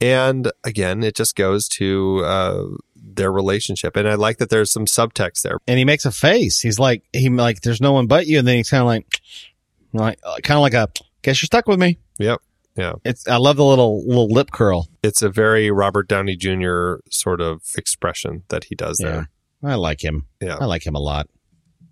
And 0.00 0.50
again, 0.64 1.02
it 1.04 1.14
just 1.14 1.36
goes 1.36 1.68
to 1.68 2.22
uh, 2.24 2.64
their 2.96 3.32
relationship. 3.32 3.96
And 3.96 4.08
I 4.08 4.14
like 4.14 4.38
that 4.38 4.50
there's 4.50 4.72
some 4.72 4.84
subtext 4.84 5.42
there. 5.42 5.58
and 5.66 5.78
he 5.78 5.84
makes 5.84 6.04
a 6.04 6.10
face. 6.10 6.60
He's 6.60 6.78
like, 6.78 7.04
he 7.12 7.28
like, 7.30 7.60
there's 7.60 7.80
no 7.80 7.92
one 7.92 8.08
but 8.08 8.26
you. 8.26 8.40
And 8.40 8.48
then 8.48 8.56
he's 8.56 8.68
kind 8.68 8.80
of 8.80 8.88
like, 8.88 9.20
like, 9.92 10.18
kind 10.42 10.58
of 10.58 10.62
like 10.62 10.74
a, 10.74 10.88
guess 11.22 11.40
you're 11.40 11.46
stuck 11.46 11.68
with 11.68 11.78
me. 11.78 11.98
Yep. 12.18 12.40
Yeah. 12.76 12.94
It's, 13.04 13.26
I 13.28 13.36
love 13.36 13.56
the 13.56 13.64
little, 13.64 14.06
little 14.06 14.28
lip 14.28 14.50
curl. 14.50 14.88
It's 15.02 15.20
a 15.22 15.28
very 15.28 15.70
Robert 15.70 16.08
Downey 16.08 16.36
Jr. 16.36 16.96
sort 17.10 17.40
of 17.40 17.62
expression 17.76 18.44
that 18.48 18.64
he 18.64 18.74
does 18.74 18.98
there. 18.98 19.28
I 19.62 19.74
like 19.76 20.02
him. 20.02 20.26
Yeah. 20.40 20.56
I 20.60 20.64
like 20.64 20.86
him 20.86 20.94
a 20.94 20.98
lot. 21.00 21.28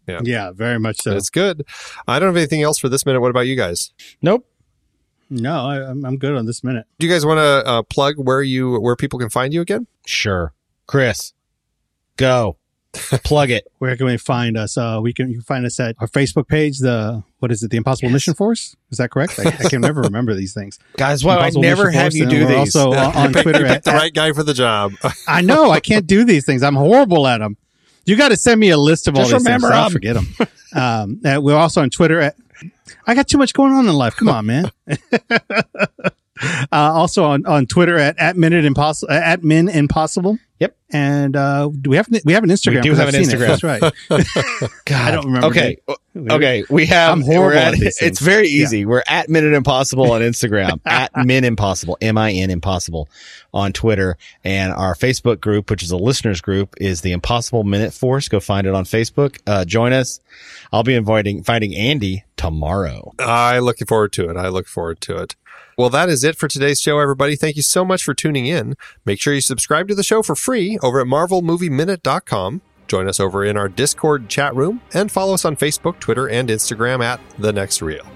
Yeah. 0.08 0.20
Yeah, 0.24 0.50
very 0.52 0.80
much 0.80 1.02
so. 1.02 1.10
And 1.10 1.18
it's 1.18 1.30
good. 1.30 1.64
I 2.08 2.18
don't 2.18 2.28
have 2.30 2.36
anything 2.36 2.62
else 2.62 2.78
for 2.78 2.88
this 2.88 3.06
minute. 3.06 3.20
What 3.20 3.30
about 3.30 3.46
you 3.46 3.54
guys? 3.56 3.92
Nope. 4.22 4.44
no, 5.28 5.66
I, 5.66 5.88
I'm 5.88 6.04
I'm 6.04 6.16
good 6.16 6.34
on 6.34 6.46
this 6.46 6.64
minute. 6.64 6.86
Do 6.98 7.06
you 7.06 7.12
guys 7.12 7.24
want 7.24 7.38
to 7.38 7.68
uh, 7.70 7.82
plug 7.82 8.16
where 8.16 8.42
you 8.42 8.80
where 8.80 8.96
people 8.96 9.18
can 9.20 9.28
find 9.30 9.54
you 9.54 9.60
again? 9.60 9.86
Sure. 10.06 10.52
Chris, 10.88 11.32
go. 12.16 12.56
Plug 12.92 13.50
it. 13.50 13.66
Where 13.78 13.96
can 13.96 14.06
we 14.06 14.16
find 14.16 14.56
us? 14.56 14.76
Uh, 14.76 14.98
we 15.00 15.12
can 15.12 15.28
you 15.28 15.34
can 15.36 15.42
find 15.44 15.64
us 15.64 15.78
at 15.78 15.94
our 16.00 16.08
Facebook 16.08 16.48
page. 16.48 16.78
The 16.78 17.22
what 17.38 17.52
is 17.52 17.62
it? 17.62 17.70
The 17.70 17.76
Impossible 17.76 18.08
Yes. 18.08 18.14
Mission 18.14 18.34
Force. 18.34 18.74
Is 18.90 18.98
that 18.98 19.10
correct? 19.10 19.38
I, 19.38 19.48
I 19.48 19.68
can 19.68 19.80
never 19.80 20.00
remember 20.02 20.34
these 20.34 20.52
things. 20.52 20.78
Guys, 20.96 21.24
why 21.24 21.36
I 21.36 21.50
never 21.50 21.84
Mission 21.86 21.94
have 22.00 22.12
Force, 22.12 22.14
you 22.16 22.26
do 22.26 22.46
these. 22.46 22.56
Also 22.56 22.92
on, 22.92 23.16
on 23.16 23.32
Twitter 23.42 23.64
at, 23.64 23.84
the 23.84 23.92
right 23.92 24.12
guy 24.12 24.32
for 24.32 24.42
the 24.42 24.54
job. 24.54 24.92
I 25.28 25.40
know 25.40 25.70
I 25.70 25.78
can't 25.80 26.06
do 26.06 26.24
these 26.24 26.44
things. 26.44 26.62
I'm 26.64 26.74
horrible 26.74 27.26
at 27.28 27.38
them. 27.38 27.56
You 28.06 28.16
got 28.16 28.30
to 28.30 28.36
send 28.36 28.58
me 28.58 28.70
a 28.70 28.78
list 28.78 29.06
of 29.06 29.14
all 29.14 29.22
Just 29.28 29.44
these 29.44 29.52
things. 29.52 29.62
so 29.62 29.68
I'll 29.72 29.90
forget 29.90 30.16
them. 30.16 30.26
um, 30.74 31.42
we're 31.44 31.56
also 31.56 31.82
on 31.82 31.90
Twitter 31.90 32.20
at. 32.20 32.34
I 33.06 33.14
got 33.14 33.28
too 33.28 33.38
much 33.38 33.52
going 33.54 33.72
on 33.72 33.88
in 33.88 33.94
life. 33.94 34.16
Come 34.16 34.28
on, 34.28 34.46
man. 34.46 34.70
uh, 36.42 36.66
also 36.72 37.24
on, 37.24 37.46
on 37.46 37.66
Twitter 37.66 37.96
at 37.96 38.18
at 38.18 38.36
minute 38.36 38.64
impossible 38.64 39.12
at 39.12 39.42
min 39.42 39.68
impossible. 39.68 40.38
Yep. 40.58 40.76
And 40.92 41.36
uh, 41.36 41.70
do 41.80 41.88
we 41.88 41.96
have 41.96 42.06
we 42.24 42.34
have 42.34 42.44
an 42.44 42.50
Instagram? 42.50 42.82
do 42.82 42.90
'Cause 42.90 42.98
have 42.98 43.08
I've 43.08 43.14
an 43.14 43.24
seen 43.24 43.34
it. 43.34 43.40
Instagram. 43.40 43.46
That's 43.48 43.62
right. 43.64 44.74
God. 44.84 45.08
I 45.08 45.10
don't 45.10 45.24
remember. 45.24 45.46
Okay. 45.46 45.78
Okay. 46.14 46.64
We 46.68 46.84
have, 46.86 47.12
I'm 47.12 47.22
horrible 47.22 47.46
we're 47.46 47.54
at 47.54 47.74
these 47.74 48.02
It's 48.02 48.20
very 48.20 48.48
easy. 48.48 48.84
We're 48.84 49.02
at 49.08 49.30
Minute 49.30 49.54
Impossible 49.54 50.10
on 50.12 50.20
Instagram, 50.20 50.78
at 50.86 51.12
Min 51.24 51.44
Impossible, 51.44 51.96
M-I-N 52.02 52.50
Impossible 52.50 53.08
on 53.54 53.72
Twitter. 53.72 54.18
And 54.44 54.72
our 54.74 54.94
Facebook 54.94 55.40
group, 55.40 55.70
which 55.70 55.82
is 55.82 55.92
a 55.92 55.96
listeners 55.96 56.42
group, 56.42 56.74
is 56.78 57.00
the 57.00 57.12
Impossible 57.12 57.64
Minute 57.64 57.94
Force. 57.94 58.28
Go 58.28 58.38
find 58.38 58.66
it 58.66 58.74
on 58.74 58.84
Facebook. 58.84 59.38
Uh, 59.46 59.64
join 59.64 59.94
us. 59.94 60.20
I'll 60.74 60.82
be 60.82 60.94
inviting, 60.94 61.42
fighting 61.42 61.74
Andy 61.74 62.24
tomorrow. 62.36 63.14
I 63.18 63.60
looking 63.60 63.86
forward 63.86 64.12
to 64.14 64.28
it. 64.28 64.36
I 64.36 64.48
look 64.48 64.66
forward 64.66 65.00
to 65.02 65.22
it. 65.22 65.36
Well, 65.76 65.90
that 65.90 66.08
is 66.08 66.24
it 66.24 66.36
for 66.36 66.48
today's 66.48 66.80
show, 66.80 66.98
everybody. 66.98 67.36
Thank 67.36 67.56
you 67.56 67.62
so 67.62 67.84
much 67.84 68.02
for 68.02 68.14
tuning 68.14 68.46
in. 68.46 68.74
Make 69.04 69.20
sure 69.20 69.34
you 69.34 69.40
subscribe 69.40 69.88
to 69.88 69.94
the 69.94 70.02
show 70.02 70.22
for 70.22 70.34
free 70.34 70.78
over 70.82 71.00
at 71.00 71.06
marvelmovieminute.com. 71.06 72.62
Join 72.88 73.08
us 73.08 73.20
over 73.20 73.44
in 73.44 73.56
our 73.56 73.68
Discord 73.68 74.28
chat 74.28 74.54
room 74.54 74.80
and 74.92 75.12
follow 75.12 75.34
us 75.34 75.44
on 75.44 75.56
Facebook, 75.56 76.00
Twitter, 76.00 76.28
and 76.28 76.48
Instagram 76.48 77.04
at 77.04 77.20
The 77.38 77.52
Next 77.52 77.82
Reel. 77.82 78.06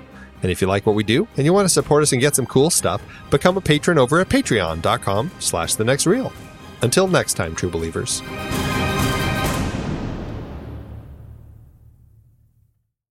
And 0.42 0.50
if 0.50 0.60
you 0.60 0.66
like 0.66 0.84
what 0.84 0.96
we 0.96 1.04
do 1.04 1.28
and 1.36 1.46
you 1.46 1.52
want 1.52 1.64
to 1.64 1.72
support 1.72 2.02
us 2.02 2.12
and 2.12 2.20
get 2.20 2.34
some 2.34 2.44
cool 2.44 2.70
stuff, 2.70 3.00
become 3.30 3.56
a 3.56 3.60
patron 3.60 3.98
over 3.98 4.20
at 4.20 4.28
patreon.com 4.28 5.30
slash 5.38 5.76
The 5.76 5.84
Next 5.84 6.06
Reel. 6.06 6.32
Until 6.82 7.06
next 7.06 7.34
time, 7.34 7.54
true 7.54 7.70
believers. 7.70 8.20